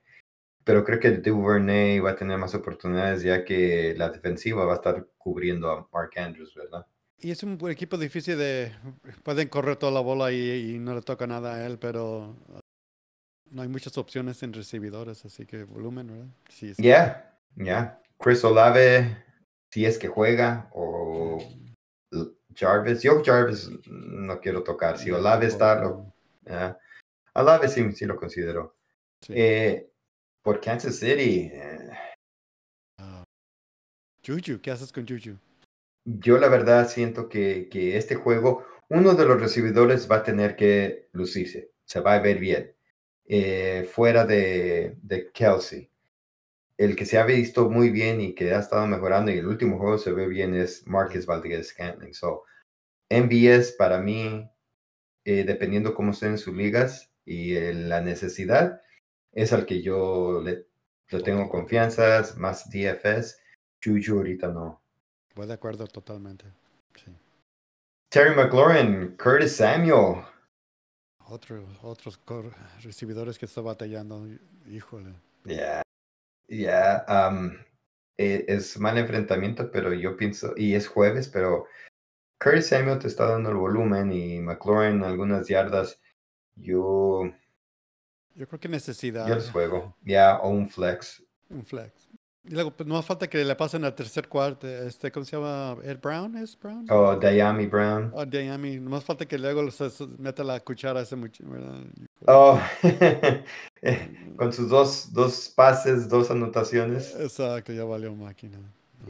Pero 0.64 0.84
creo 0.84 1.00
que 1.00 1.10
Duvernay 1.12 2.00
va 2.00 2.12
a 2.12 2.16
tener 2.16 2.38
más 2.38 2.54
oportunidades 2.54 3.24
ya 3.24 3.44
que 3.44 3.96
la 3.98 4.10
defensiva 4.10 4.64
va 4.66 4.74
a 4.74 4.76
estar 4.76 5.08
cubriendo 5.18 5.72
a 5.72 5.88
Mark 5.92 6.12
Andrews, 6.18 6.54
¿verdad? 6.54 6.86
Y 7.20 7.32
es 7.32 7.42
un 7.44 7.58
equipo 7.70 7.98
difícil 7.98 8.38
de... 8.38 8.72
Pueden 9.24 9.48
correr 9.48 9.78
toda 9.78 9.92
la 9.92 10.00
bola 10.02 10.32
y, 10.32 10.76
y 10.76 10.80
no 10.80 10.94
le 10.94 11.02
toca 11.02 11.26
nada 11.26 11.56
a 11.56 11.66
él, 11.66 11.80
pero 11.80 12.36
ah, 12.54 12.60
no 13.50 13.62
hay 13.64 13.68
muchas 13.68 13.98
opciones 13.98 14.44
en 14.44 14.54
recibidores, 14.54 15.26
así 15.26 15.46
que 15.46 15.64
volumen, 15.64 16.08
¿verdad? 16.08 16.28
Sí, 16.50 16.74
sí. 16.76 16.84
Ya, 16.84 17.38
ya. 17.56 18.00
Chris 18.20 18.44
Olave, 18.44 19.18
si 19.72 19.86
es 19.86 19.98
que 19.98 20.08
juega, 20.10 20.70
o 20.74 21.40
Jarvis. 22.56 23.02
Yo 23.02 23.24
Jarvis 23.24 23.70
no 23.88 24.40
quiero 24.40 24.64
tocar. 24.64 24.98
Si 24.98 25.10
Olave 25.12 25.48
está, 25.48 25.82
lo, 25.82 26.14
ya. 26.42 26.78
Olave 27.34 27.70
sí, 27.70 27.92
sí 27.94 28.06
lo 28.06 28.18
considero. 28.18 28.76
Sí. 29.22 29.34
Eh, 29.36 29.90
por 30.42 30.60
Kansas 30.60 30.96
City, 30.96 31.50
eh, 31.54 31.90
Ah. 32.98 33.24
Juju, 34.26 34.60
¿qué 34.62 34.72
haces 34.72 34.92
con 34.92 35.08
Juju? 35.08 35.38
Yo 36.06 36.38
la 36.38 36.50
verdad 36.50 36.88
siento 36.90 37.30
que, 37.30 37.70
que 37.70 37.98
este 37.98 38.16
juego, 38.16 38.66
uno 38.90 39.14
de 39.14 39.26
los 39.26 39.40
recibidores 39.40 40.10
va 40.10 40.18
a 40.18 40.24
tener 40.24 40.56
que 40.56 41.10
lucirse, 41.14 41.72
se 41.86 42.00
va 42.00 42.16
a 42.16 42.20
ver 42.20 42.40
bien, 42.40 42.76
eh, 43.26 43.88
fuera 43.92 44.26
de, 44.26 44.98
de 45.02 45.32
Kelsey. 45.32 45.91
El 46.82 46.96
que 46.96 47.06
se 47.06 47.20
ha 47.20 47.26
visto 47.26 47.70
muy 47.70 47.92
bien 47.92 48.20
y 48.22 48.34
que 48.34 48.56
ha 48.56 48.60
estado 48.60 48.88
mejorando 48.88 49.30
y 49.30 49.38
el 49.38 49.46
último 49.46 49.78
juego 49.78 50.00
se 50.00 50.14
ve 50.14 50.28
bien 50.28 50.56
es 50.56 50.88
Marcus 50.88 51.28
Valdez 51.28 51.68
Scantling. 51.68 52.16
So, 52.16 52.46
MBS 53.08 53.74
para 53.74 54.00
mí, 54.00 54.50
eh, 55.24 55.44
dependiendo 55.44 55.94
cómo 55.94 56.10
estén 56.10 56.40
sus 56.40 56.56
ligas 56.56 57.14
y 57.24 57.56
eh, 57.56 57.76
la 57.76 58.02
necesidad, 58.02 58.82
es 59.32 59.54
al 59.54 59.68
que 59.68 59.84
yo 59.84 60.42
le, 60.44 60.66
le 61.12 61.22
tengo 61.22 61.50
confianza, 61.50 62.24
más 62.38 62.68
DFS. 62.72 63.38
Juju 63.84 64.18
ahorita 64.18 64.48
no. 64.48 64.82
Voy 65.36 65.46
de 65.46 65.54
acuerdo 65.54 65.86
totalmente. 65.86 66.46
Sí. 66.96 67.16
Terry 68.10 68.36
McLaurin, 68.36 69.16
Curtis 69.18 69.58
Samuel. 69.58 70.24
Otro, 71.28 71.64
otros 71.84 72.20
recibidores 72.82 73.38
que 73.38 73.46
está 73.46 73.62
batallando, 73.62 74.28
híjole. 74.68 75.14
Ya, 76.52 77.06
ya. 77.08 77.30
um, 77.30 77.58
es 78.18 78.78
mal 78.80 78.98
enfrentamiento, 78.98 79.72
pero 79.72 79.94
yo 79.94 80.18
pienso, 80.18 80.54
y 80.56 80.76
es 80.76 80.88
jueves, 80.88 81.28
pero 81.30 81.66
Curtis 82.40 82.68
Samuel 82.68 83.00
te 83.00 83.08
está 83.08 83.26
dando 83.28 83.50
el 83.50 83.56
volumen 83.56 84.12
y 84.12 84.40
McLaurin 84.40 85.04
algunas 85.04 85.48
yardas. 85.48 86.00
Yo, 86.56 87.24
Yo 88.36 88.48
creo 88.48 88.60
que 88.60 88.70
necesidad. 88.70 89.28
yo 89.28 89.36
los 89.36 89.50
juego. 89.50 89.96
Ya, 90.04 90.38
o 90.40 90.50
un 90.50 90.70
flex. 90.70 91.24
Un 91.50 91.64
flex. 91.64 92.10
Y 92.44 92.56
luego, 92.56 92.72
pues, 92.72 92.88
no 92.88 92.98
hace 92.98 93.08
falta 93.08 93.28
que 93.30 93.46
le 93.46 93.56
pasen 93.56 93.84
al 93.86 93.94
tercer 93.94 94.28
cuarto. 94.28 94.68
Este, 94.68 95.12
¿Cómo 95.12 95.26
se 95.26 95.36
llama? 95.36 95.78
¿Ed 95.84 96.00
Brown? 96.02 96.36
¿Es 96.38 96.58
Brown? 96.60 96.88
O 96.90 97.16
Diami 97.16 97.68
Brown. 97.68 98.12
Ah, 98.18 98.26
Miami. 98.26 98.80
No 98.80 98.90
más 98.90 99.04
falta 99.04 99.28
que 99.28 99.38
luego 99.38 99.70
se 99.70 99.90
se 99.92 100.08
meta 100.18 100.44
la 100.44 100.60
cuchara 100.60 101.02
a 101.02 101.04
ese 101.04 101.16
muchacho, 101.16 101.50
¿verdad? 101.50 101.82
Oh, 102.26 102.60
con 104.38 104.52
sus 104.52 104.70
dos, 104.70 105.14
dos 105.14 105.50
pases, 105.56 106.10
dos 106.10 106.32
anotaciones. 106.32 107.16
Exacto, 107.20 107.74
ya 107.74 107.84
valió 107.84 108.14
máquina. 108.16 108.58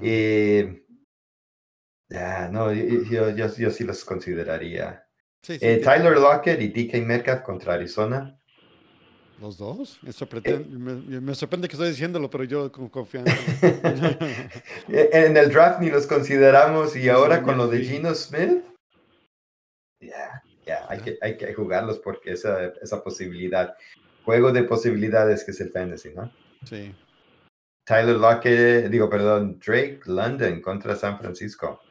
Y, 0.02 0.64
ya, 2.10 2.50
no, 2.50 2.74
yo, 2.74 3.30
yo, 3.32 3.48
yo, 3.48 3.70
sí 3.70 3.84
los 3.86 4.04
consideraría. 4.04 5.06
Sí, 5.42 5.58
sí, 5.58 5.66
Eh, 5.66 5.78
Tyler 5.78 6.18
Lockett 6.18 6.62
y 6.62 6.68
DK 6.68 7.06
Metcalf 7.06 7.44
contra 7.44 7.76
Arizona. 7.76 8.38
Los 9.42 9.58
dos. 9.58 9.98
Me 10.04 10.14
sorprende, 10.14 10.60
me, 10.60 11.20
me 11.20 11.34
sorprende 11.34 11.68
que 11.68 11.74
estoy 11.74 11.90
diciéndolo, 11.90 12.30
pero 12.30 12.44
yo 12.44 12.72
con 12.72 12.90
confianza. 12.90 13.36
en 14.88 15.36
el 15.36 15.52
draft 15.52 15.82
ni 15.82 15.90
los 15.90 16.06
consideramos 16.06 16.96
y 16.96 17.10
ahora 17.10 17.42
con 17.42 17.58
lo 17.58 17.68
de. 17.68 17.84
Gino 17.84 18.14
Smith. 18.14 18.64
Ya, 20.00 20.44
ya, 20.64 20.86
hay 20.88 21.00
que, 21.00 21.18
hay 21.22 21.38
que 21.38 21.56
jugarlos 21.56 21.98
porque 21.98 22.34
esa, 22.34 22.66
esa 22.84 23.04
posibilidad. 23.04 23.76
Juego 24.26 24.52
de 24.52 24.64
posibilidades 24.64 25.44
que 25.44 25.50
es 25.50 25.62
el 25.62 25.72
fantasy, 25.72 26.14
¿no? 26.14 26.32
sí. 26.64 26.94
Tyler 27.84 28.18
Lockett, 28.18 28.92
digo, 28.92 29.10
perdón, 29.10 29.60
Drake 29.60 30.02
London 30.06 30.62
contra 30.62 30.96
San 30.96 31.18
Francisco. 31.18 31.82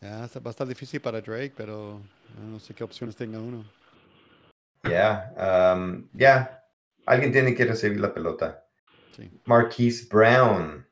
Ya, 0.00 0.28
va 0.40 0.48
a 0.48 0.50
estar 0.50 0.66
difícil 0.66 1.00
para 1.00 1.20
Drake, 1.20 1.54
pero 1.56 2.00
eh, 2.00 2.44
no 2.44 2.58
sé 2.58 2.74
qué 2.74 2.82
opciones 2.82 3.14
tenga 3.14 3.38
uno. 3.38 3.64
Ya, 4.88 5.74
um, 5.76 6.08
ya. 6.12 6.62
Alguien 7.06 7.32
tiene 7.32 7.54
que 7.54 7.64
recibir 7.64 8.00
la 8.00 8.12
pelota. 8.14 8.64
Sí. 9.16 9.30
Marquise 9.44 10.06
Brown. 10.10 10.86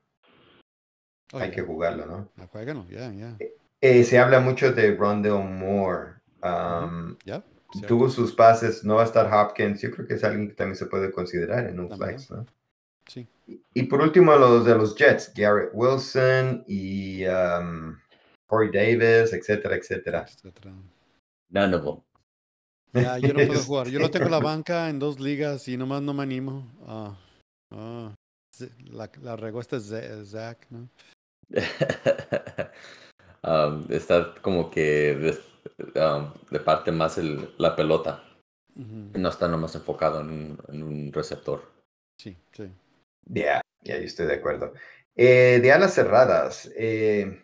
Oh, 1.33 1.39
hay 1.39 1.51
que 1.51 1.63
jugarlo, 1.63 2.05
¿no? 2.07 2.33
Ah, 2.37 2.47
juéguenlo, 2.51 2.87
ya, 2.89 3.11
ya. 3.13 3.37
Eh, 3.81 4.05
se 4.05 4.19
habla 4.19 4.41
mucho 4.41 4.73
de 4.73 4.95
Rondell 4.95 5.43
Moore. 5.45 6.15
Um, 6.43 7.17
Ya. 7.25 7.43
cierto. 7.73 7.89
Tuvo 7.89 8.09
sus 8.11 8.35
pases, 8.35 8.85
no 8.85 8.97
va 8.97 9.03
a 9.03 9.07
estar 9.07 9.33
Hopkins. 9.33 9.81
Yo 9.81 9.91
creo 9.91 10.07
que 10.07 10.15
es 10.15 10.25
alguien 10.25 10.49
que 10.49 10.55
también 10.55 10.77
se 10.77 10.87
puede 10.87 11.11
considerar 11.11 11.67
en 11.67 11.81
un 11.81 11.89
También. 11.89 12.11
flex, 12.19 12.31
¿no? 12.31 12.47
Sí. 13.07 13.27
Y, 13.47 13.61
y 13.75 13.83
por 13.85 14.03
último, 14.03 14.37
los 14.37 14.65
de 14.67 14.75
los 14.75 14.95
Jets, 14.95 15.33
Garrett 15.35 15.71
Wilson 15.73 16.65
y 16.67 17.25
um, 17.27 17.97
Corey 18.47 18.71
Davis, 18.71 19.33
etcétera, 19.33 19.77
etcétera. 19.77 20.27
etcétera. 20.29 20.75
None 21.49 21.75
of 21.75 21.83
them. 21.85 22.03
Ya, 22.93 23.19
yo 23.19 23.33
no 23.35 23.47
puedo 23.47 23.63
jugar. 23.67 23.89
Yo 23.89 23.99
lo 23.99 24.11
tengo 24.11 24.27
en 24.27 24.31
la 24.33 24.41
banca 24.41 24.89
en 24.89 24.99
dos 24.99 25.19
ligas 25.21 25.67
y 25.69 25.77
nomás 25.77 26.03
no 26.03 26.13
me 26.15 26.23
animo. 26.23 26.71
Ah, 26.87 27.17
ah. 27.71 28.15
La, 28.91 29.11
la 29.23 29.37
regó 29.37 29.61
este 29.61 29.79
Za- 29.81 30.25
Zach, 30.25 30.59
¿no? 30.71 30.89
Um, 33.45 33.85
está 33.91 34.35
como 34.41 34.71
que 34.71 35.17
des- 35.17 35.41
um, 35.97 36.33
parte 36.65 36.93
más 36.93 37.19
el- 37.19 37.53
la 37.59 37.75
pelota. 37.75 38.23
No 38.77 39.29
está 39.29 39.49
nomás 39.49 39.75
enfocado 39.75 40.21
en 40.21 40.31
un, 40.31 40.59
en 40.69 40.83
un 40.85 41.13
receptor. 41.13 41.61
Sí, 42.21 42.37
sí. 42.53 42.71
Ya, 43.27 43.61
ya, 43.83 43.97
yo 43.99 44.05
estoy 44.05 44.27
de 44.27 44.35
acuerdo. 44.35 44.75
Eh, 45.17 45.59
de 45.61 45.73
alas 45.73 45.93
cerradas, 45.93 46.71
eh, 46.77 47.43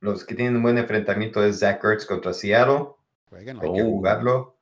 los 0.00 0.24
que 0.24 0.34
tienen 0.34 0.56
un 0.56 0.62
buen 0.64 0.78
enfrentamiento 0.78 1.42
es 1.44 1.60
Zach 1.60 1.82
Ertz 1.84 2.06
contra 2.06 2.32
Seattle. 2.32 2.88
Hay 3.30 3.44
que 3.44 3.82
Oh. 3.82 3.84
jugarlo. 3.84 4.55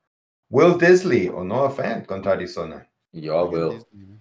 Will 0.50 0.78
Disley 0.78 1.28
o 1.28 1.42
Noah 1.44 1.70
Fant 1.70 2.06
contra 2.06 2.32
Arizona. 2.32 2.88
Yo 3.12 3.50
veo. 3.50 3.70
Disney. 3.70 4.20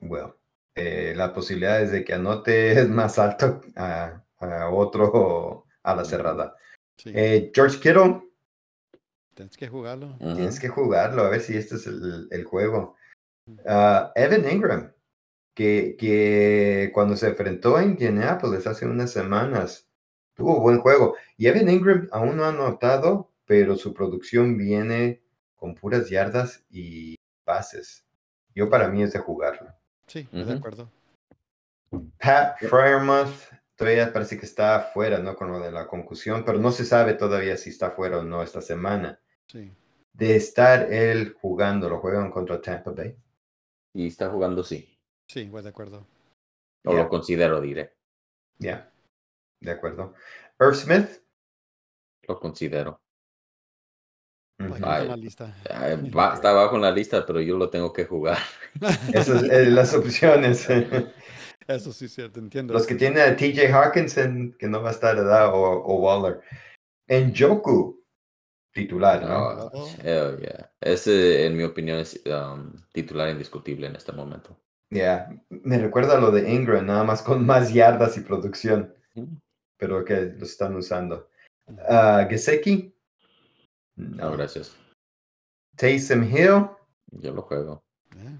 Well, 0.00 0.34
eh, 0.74 1.14
la 1.16 1.32
posibilidad 1.32 1.80
es 1.82 1.90
de 1.92 2.04
que 2.04 2.14
anote 2.14 2.72
es 2.80 2.88
más 2.88 3.18
alto 3.18 3.60
a, 3.76 4.22
a 4.38 4.70
otro 4.70 5.66
a 5.82 5.94
la 5.94 6.04
cerrada. 6.04 6.54
Sí, 6.96 7.12
Eh, 7.14 7.50
George 7.54 7.78
Kittle, 7.78 8.22
tienes 9.34 9.56
que 9.56 9.68
jugarlo. 9.68 10.16
Tienes 10.18 10.58
que 10.58 10.68
jugarlo, 10.68 11.22
a 11.22 11.30
ver 11.30 11.40
si 11.40 11.56
este 11.56 11.76
es 11.76 11.86
el, 11.86 12.28
el 12.30 12.44
juego. 12.44 12.96
Ah, 13.66 14.12
Evan 14.16 14.50
Ingram, 14.50 14.92
que, 15.54 15.96
que 15.98 16.90
cuando 16.92 17.16
se 17.16 17.28
enfrentó 17.28 17.76
a 17.76 17.84
Indianapolis 17.84 18.66
hace 18.66 18.84
unas 18.84 19.10
semanas, 19.12 19.88
tuvo 20.34 20.60
buen 20.60 20.80
juego. 20.80 21.14
Y 21.36 21.46
Evan 21.46 21.68
Ingram 21.68 22.08
aún 22.12 22.36
no 22.36 22.44
ha 22.44 22.48
anotado, 22.48 23.30
pero 23.46 23.76
su 23.76 23.94
producción 23.94 24.56
viene 24.58 25.22
con 25.58 25.74
puras 25.74 26.08
yardas 26.08 26.64
y 26.70 27.16
pases. 27.44 28.06
Yo 28.54 28.70
para 28.70 28.88
mí 28.88 29.02
es 29.02 29.12
de 29.12 29.18
jugarlo. 29.18 29.70
Sí, 30.06 30.20
estoy 30.20 30.44
de 30.44 30.52
acuerdo. 30.54 30.90
Pat 32.18 32.58
Fryermuth 32.60 33.34
todavía 33.76 34.12
parece 34.12 34.38
que 34.38 34.46
está 34.46 34.76
afuera, 34.76 35.18
¿no? 35.18 35.36
Con 35.36 35.50
lo 35.52 35.60
de 35.60 35.70
la 35.70 35.86
concusión, 35.86 36.44
pero 36.44 36.58
no 36.58 36.72
se 36.72 36.84
sabe 36.84 37.14
todavía 37.14 37.56
si 37.56 37.70
está 37.70 37.90
fuera 37.90 38.18
o 38.18 38.22
no 38.24 38.42
esta 38.42 38.60
semana. 38.62 39.20
Sí. 39.46 39.72
De 40.12 40.36
estar 40.36 40.92
él 40.92 41.34
jugando, 41.40 41.88
lo 41.88 41.98
juegan 42.00 42.30
contra 42.30 42.60
Tampa 42.60 42.90
Bay. 42.92 43.16
Y 43.94 44.06
está 44.08 44.30
jugando, 44.30 44.62
sí. 44.62 44.98
Sí, 45.28 45.48
voy 45.48 45.62
de 45.62 45.68
acuerdo. 45.68 46.06
O 46.84 46.92
Ya. 46.92 46.98
lo 47.02 47.08
considero, 47.08 47.60
diré. 47.60 47.94
Ya, 48.58 48.90
de 49.60 49.70
acuerdo. 49.70 50.14
Irv 50.60 50.74
Smith. 50.74 51.22
Lo 52.26 52.38
considero. 52.38 53.00
Ay. 54.82 55.20
lista. 55.20 55.54
Va- 56.16 56.34
está 56.34 56.50
abajo 56.50 56.76
en 56.76 56.82
la 56.82 56.90
lista, 56.90 57.24
pero 57.24 57.40
yo 57.40 57.56
lo 57.56 57.70
tengo 57.70 57.92
que 57.92 58.04
jugar. 58.04 58.38
Esas 59.12 59.40
son 59.40 59.50
eh, 59.50 59.66
las 59.66 59.94
opciones. 59.94 60.68
Eso 61.68 61.92
sí 61.92 62.06
es 62.06 62.14
cierto, 62.14 62.40
entiendo. 62.40 62.72
Los 62.72 62.86
que 62.86 62.94
tienen 62.94 63.20
a 63.20 63.36
TJ 63.36 63.70
Hawkinson, 63.70 64.56
que 64.58 64.66
no 64.68 64.82
va 64.82 64.88
a 64.88 64.92
estar, 64.92 65.14
¿verdad? 65.14 65.52
O, 65.54 65.60
o 65.60 65.94
Waller. 66.00 66.40
En 67.06 67.34
Joku, 67.36 68.02
titular, 68.72 69.22
¿no? 69.22 69.70
Oh, 69.72 69.88
hell 70.02 70.38
yeah. 70.40 70.70
Ese, 70.80 71.46
en 71.46 71.56
mi 71.56 71.64
opinión, 71.64 71.98
es 71.98 72.22
um, 72.26 72.72
titular 72.92 73.28
indiscutible 73.28 73.86
en 73.86 73.96
este 73.96 74.12
momento. 74.12 74.58
Ya, 74.90 75.28
me 75.50 75.78
recuerda 75.78 76.16
a 76.16 76.20
lo 76.20 76.30
de 76.30 76.50
Ingram, 76.50 76.86
nada 76.86 77.04
más 77.04 77.20
con 77.20 77.44
más 77.44 77.72
yardas 77.72 78.16
y 78.16 78.20
producción, 78.22 78.94
pero 79.76 80.02
que 80.04 80.32
lo 80.38 80.44
están 80.46 80.74
usando. 80.74 81.28
Ah, 81.86 82.26
Gesecki. 82.28 82.94
No, 83.98 84.32
gracias. 84.32 84.76
Taysom 85.76 86.22
Hill. 86.24 86.68
Yo 87.10 87.32
lo 87.32 87.42
juego. 87.42 87.82
Eh, 88.16 88.38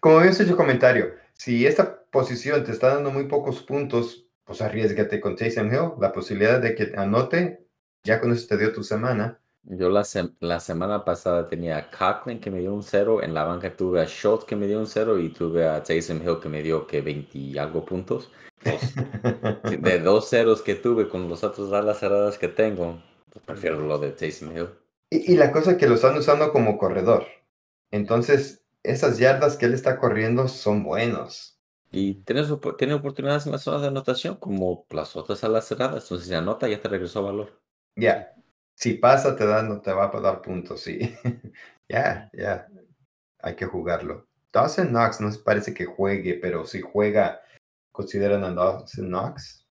Como 0.00 0.18
habías 0.18 0.38
hecho 0.40 0.56
comentario, 0.56 1.14
si 1.32 1.66
esta 1.66 2.04
posición 2.10 2.62
te 2.64 2.72
está 2.72 2.94
dando 2.94 3.10
muy 3.10 3.24
pocos 3.26 3.62
puntos, 3.62 4.26
pues 4.44 4.60
arriesgate 4.60 5.20
con 5.20 5.34
Taysom 5.36 5.68
Hill. 5.72 5.92
La 6.00 6.12
posibilidad 6.12 6.60
de 6.60 6.74
que 6.74 6.92
anote, 6.96 7.66
ya 8.04 8.20
con 8.20 8.32
eso 8.32 8.46
te 8.48 8.58
dio 8.58 8.72
tu 8.72 8.82
semana. 8.82 9.40
Yo 9.66 9.88
la, 9.88 10.02
sem- 10.02 10.34
la 10.40 10.60
semana 10.60 11.06
pasada 11.06 11.48
tenía 11.48 11.78
a 11.78 11.90
Coughlin 11.90 12.38
que 12.38 12.50
me 12.50 12.58
dio 12.60 12.74
un 12.74 12.82
cero, 12.82 13.22
en 13.22 13.32
la 13.32 13.44
banca 13.44 13.74
tuve 13.74 14.02
a 14.02 14.04
Schultz 14.04 14.44
que 14.44 14.56
me 14.56 14.66
dio 14.66 14.78
un 14.78 14.86
cero 14.86 15.18
y 15.18 15.30
tuve 15.30 15.66
a 15.66 15.82
Taysom 15.82 16.20
Hill 16.22 16.38
que 16.42 16.50
me 16.50 16.62
dio 16.62 16.86
que 16.86 17.00
20 17.00 17.38
y 17.38 17.56
algo 17.56 17.82
puntos. 17.82 18.30
De 19.80 19.98
dos 20.00 20.28
ceros 20.28 20.60
que 20.60 20.74
tuve 20.74 21.08
con 21.08 21.28
los 21.30 21.42
otros 21.44 21.72
alas 21.72 21.98
cerradas 21.98 22.36
que 22.38 22.48
tengo, 22.48 22.98
prefiero 23.40 23.80
lo 23.80 23.98
de 23.98 24.12
Taysom 24.12 24.56
Hill. 24.56 24.68
Y, 25.10 25.32
y 25.32 25.36
la 25.36 25.52
cosa 25.52 25.72
es 25.72 25.76
que 25.78 25.88
lo 25.88 25.94
están 25.94 26.16
usando 26.16 26.52
como 26.52 26.78
corredor. 26.78 27.26
Entonces, 27.90 28.64
esas 28.82 29.18
yardas 29.18 29.56
que 29.56 29.66
él 29.66 29.74
está 29.74 29.98
corriendo 29.98 30.48
son 30.48 30.82
buenos. 30.84 31.58
Y 31.90 32.14
tienes, 32.14 32.50
op- 32.50 32.76
tiene 32.76 32.94
oportunidades 32.94 33.46
en 33.46 33.52
la 33.52 33.58
zona 33.58 33.80
de 33.80 33.88
anotación 33.88 34.36
como 34.36 34.84
las 34.90 35.14
otras 35.14 35.44
alas 35.44 35.66
cerradas, 35.68 36.02
entonces 36.04 36.26
si 36.28 36.34
anota 36.34 36.68
ya 36.68 36.80
te 36.80 36.88
regresó 36.88 37.22
valor. 37.22 37.60
Ya. 37.96 38.34
Si 38.74 38.94
pasa, 38.94 39.36
te, 39.36 39.46
da, 39.46 39.62
no 39.62 39.80
te 39.80 39.92
va 39.92 40.10
a 40.12 40.20
dar 40.20 40.42
puntos, 40.42 40.80
sí. 40.80 40.98
Ya, 41.88 42.30
ya. 42.32 42.66
Hay 43.40 43.54
que 43.56 43.66
jugarlo. 43.66 44.26
Dawson 44.50 44.88
Knox 44.88 45.20
no 45.20 45.30
se 45.30 45.38
parece 45.40 45.74
que 45.74 45.84
juegue, 45.84 46.34
pero 46.40 46.64
si 46.64 46.80
juega, 46.80 47.42
¿consideran 47.92 48.42
a 48.42 48.52
Dawson 48.54 49.06
Knox? 49.08 49.66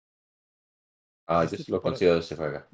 Ah, 1.27 1.45
yo 1.45 1.55
sí 1.57 1.71
lo 1.71 1.81
considero 1.81 2.21
si 2.21 2.35
juega. 2.35 2.67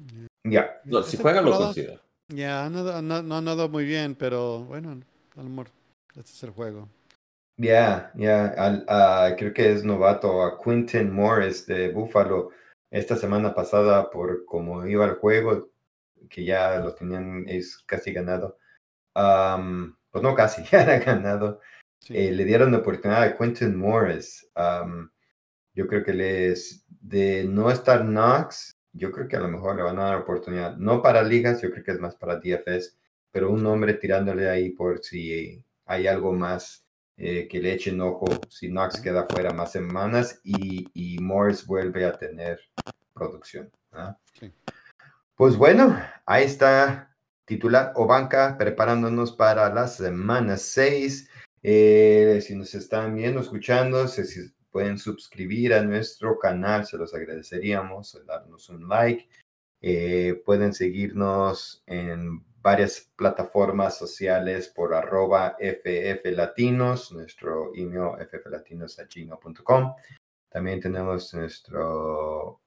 Ya. 0.48 0.80
No, 0.84 1.02
si 1.02 1.16
esta 1.16 1.22
juega 1.22 1.40
lo 1.42 1.56
considero. 1.56 2.00
Ya, 2.28 2.68
no, 2.70 2.88
ha- 2.88 3.02
no, 3.02 3.22
no 3.22 3.34
ha 3.34 3.38
andado 3.38 3.68
muy 3.68 3.84
bien, 3.84 4.14
pero 4.14 4.64
bueno, 4.64 5.00
a 5.36 5.42
lo 5.42 5.48
mejor 5.48 5.68
este 6.10 6.30
es 6.32 6.42
el 6.42 6.50
juego. 6.50 6.88
Ya, 7.56 8.10
ya. 8.14 8.46
al- 8.48 8.84
ah, 8.88 9.30
creo 9.38 9.52
que 9.54 9.72
es 9.72 9.84
novato 9.84 10.42
a 10.42 10.58
Quinton 10.62 11.12
Morris 11.12 11.66
de 11.66 11.90
Buffalo 11.90 12.50
esta 12.90 13.16
semana 13.16 13.54
pasada 13.54 14.10
por 14.10 14.44
cómo 14.44 14.86
iba 14.86 15.04
el 15.06 15.14
juego, 15.14 15.70
que 16.28 16.44
ya 16.44 16.78
lo 16.80 16.94
tenían 16.94 17.44
es 17.48 17.78
casi 17.86 18.12
ganado. 18.12 18.58
Am, 19.14 19.96
pues 20.10 20.22
no 20.22 20.34
casi, 20.34 20.62
ya 20.70 20.82
era 20.82 20.98
ganado. 20.98 21.60
Sí. 22.00 22.16
Eh, 22.16 22.32
le 22.32 22.44
dieron 22.44 22.72
la 22.72 22.78
oportunidad 22.78 23.22
a 23.22 23.36
Quentin 23.36 23.74
Morris. 23.76 24.48
Am, 24.54 25.10
yo 25.74 25.86
creo 25.86 26.04
que 26.04 26.12
les, 26.12 26.84
de 27.00 27.44
no 27.44 27.70
estar 27.70 28.02
Knox, 28.02 28.72
yo 28.96 29.12
creo 29.12 29.28
que 29.28 29.36
a 29.36 29.40
lo 29.40 29.48
mejor 29.48 29.76
le 29.76 29.82
van 29.82 29.98
a 29.98 30.04
dar 30.04 30.16
oportunidad. 30.16 30.76
No 30.76 31.02
para 31.02 31.22
ligas, 31.22 31.62
yo 31.62 31.70
creo 31.70 31.84
que 31.84 31.92
es 31.92 32.00
más 32.00 32.16
para 32.16 32.36
DFS, 32.36 32.96
pero 33.30 33.50
un 33.50 33.64
hombre 33.66 33.94
tirándole 33.94 34.48
ahí 34.48 34.70
por 34.70 35.02
si 35.02 35.62
hay 35.84 36.06
algo 36.06 36.32
más 36.32 36.84
eh, 37.18 37.48
que 37.48 37.60
le 37.60 37.72
echen 37.72 38.00
ojo 38.00 38.26
si 38.50 38.68
Knox 38.68 39.00
queda 39.00 39.26
fuera 39.26 39.52
más 39.52 39.72
semanas 39.72 40.40
y, 40.44 40.88
y 40.92 41.18
Morris 41.18 41.64
vuelve 41.66 42.04
a 42.04 42.12
tener 42.12 42.60
producción. 43.14 43.70
¿ah? 43.92 44.18
Sí. 44.38 44.52
Pues 45.34 45.56
bueno, 45.56 45.98
ahí 46.26 46.44
está 46.44 47.14
titular 47.46 47.92
o 47.94 48.06
banca 48.06 48.56
preparándonos 48.58 49.32
para 49.32 49.72
la 49.72 49.86
semana 49.86 50.56
6. 50.56 51.30
Eh, 51.62 52.40
si 52.46 52.54
nos 52.54 52.74
están 52.74 53.14
viendo, 53.14 53.40
escuchando, 53.40 54.08
si 54.08 54.22
pueden 54.76 54.98
suscribir 54.98 55.72
a 55.72 55.82
nuestro 55.82 56.38
canal, 56.38 56.84
se 56.84 56.98
los 56.98 57.14
agradeceríamos, 57.14 58.22
darnos 58.26 58.68
un 58.68 58.86
like. 58.86 59.26
Eh, 59.80 60.42
pueden 60.44 60.74
seguirnos 60.74 61.82
en 61.86 62.44
varias 62.60 63.10
plataformas 63.16 63.96
sociales 63.96 64.68
por 64.68 64.92
arroba 64.92 65.56
fflatinos, 65.58 67.10
nuestro 67.10 67.72
email 67.74 68.18
fflatinos.gmail.com. 68.30 69.94
También 70.50 70.80
tenemos 70.82 71.32
nuestro 71.32 72.60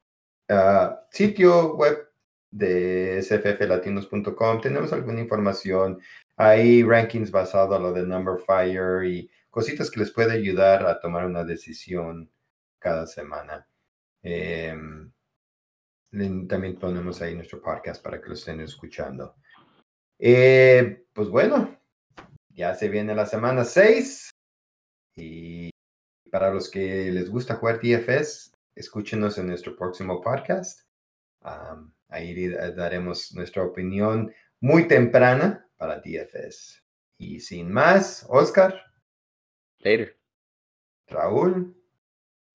ah, 0.49 0.99
sitio 1.11 1.75
web 1.75 2.09
de 2.49 3.21
sfflatinos.com. 3.21 4.61
Tenemos 4.61 4.91
alguna 4.93 5.19
información 5.19 6.01
hay 6.41 6.83
rankings 6.83 7.31
basado 7.31 7.75
a 7.75 7.79
lo 7.79 7.91
de 7.91 8.03
Number 8.03 8.39
Fire 8.39 9.03
y 9.05 9.29
cositas 9.49 9.89
que 9.91 9.99
les 9.99 10.11
puede 10.11 10.33
ayudar 10.33 10.85
a 10.85 10.99
tomar 10.99 11.25
una 11.25 11.43
decisión 11.43 12.29
cada 12.79 13.05
semana. 13.07 13.67
Em, 14.21 15.11
len- 16.11 16.47
también 16.47 16.77
ponemos 16.77 17.21
ahí 17.21 17.35
nuestro 17.35 17.61
podcast 17.61 18.01
para 18.03 18.21
que 18.21 18.27
lo 18.29 18.33
estén 18.33 18.59
escuchando. 18.61 19.35
Eh, 20.19 21.05
pues 21.13 21.29
bueno, 21.29 21.79
ya 22.49 22.75
se 22.75 22.89
viene 22.89 23.15
la 23.15 23.25
semana 23.25 23.63
6 23.63 24.29
y 25.15 25.69
para 26.31 26.51
los 26.53 26.69
que 26.69 27.11
les 27.11 27.29
gusta 27.29 27.55
jugar 27.55 27.79
DFS, 27.81 28.51
escúchenos 28.75 29.37
en 29.37 29.47
nuestro 29.47 29.75
próximo 29.75 30.21
podcast. 30.21 30.81
Am, 31.41 31.93
ahí 32.09 32.47
da- 32.49 32.71
daremos 32.71 33.33
nuestra 33.33 33.63
opinión 33.63 34.33
muy 34.61 34.87
temprana 34.87 35.67
para 35.77 35.99
DFS. 36.01 36.81
Y 37.17 37.39
sin 37.39 37.71
más, 37.71 38.25
Oscar, 38.29 38.88
Later. 39.79 40.17
Raúl, 41.07 41.75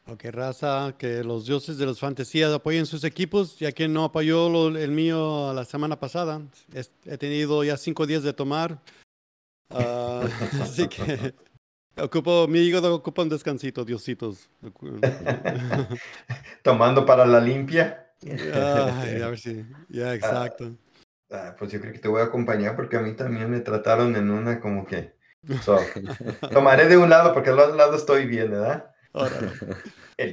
Ok, 0.07 0.25
raza, 0.33 0.95
que 0.99 1.25
los 1.25 1.47
dioses 1.47 1.79
de 1.79 1.87
los 1.87 1.99
fantasías 1.99 2.53
apoyen 2.53 2.85
sus 2.85 3.05
equipos, 3.05 3.59
ya 3.59 3.73
que 3.73 3.89
no 3.89 4.05
apoyó 4.05 4.51
lo- 4.51 4.77
el 4.79 4.91
mío 4.91 5.55
la 5.55 5.65
semana 5.65 5.99
pasada. 5.99 6.43
Es- 6.75 6.93
he 7.07 7.17
tenido 7.17 7.65
ya 7.65 7.79
cinco 7.79 8.07
días 8.07 8.23
de 8.23 8.35
tomar. 8.35 8.83
Ah, 9.71 10.21
así 10.61 10.89
que 10.89 11.33
ocupo, 11.97 12.47
mi 12.47 12.59
hígado 12.59 12.95
ocupa 12.95 13.23
un 13.23 13.31
descansito, 13.31 13.83
diositos. 13.83 14.51
tomando 16.63 17.07
para 17.07 17.25
la 17.25 17.41
limpia. 17.41 18.13
Ay, 18.53 19.23
a 19.23 19.29
ver 19.29 19.39
si, 19.39 19.65
ya, 19.89 20.13
exacto. 20.15 20.77
Ah, 21.31 21.57
pues 21.59 21.73
yo 21.73 21.81
creo 21.81 21.95
que 21.95 21.99
te 21.99 22.09
voy 22.09 22.21
a 22.21 22.25
acompañar 22.27 22.77
porque 22.77 22.99
a 22.99 23.01
mí 23.01 23.15
también 23.15 23.51
me 23.51 23.61
trataron 23.61 24.15
en 24.17 24.29
una 24.31 24.61
como 24.61 24.85
que... 24.85 25.15
So, 25.63 25.79
tomaré 26.53 26.89
de 26.89 26.97
un 26.97 27.11
lado 27.11 27.33
porque 27.33 27.51
al 27.51 27.59
otro 27.59 27.77
lado 27.77 27.97
estoy 27.97 28.27
bien, 28.27 28.51
¿verdad? 28.51 28.91
Órale. 29.13 29.53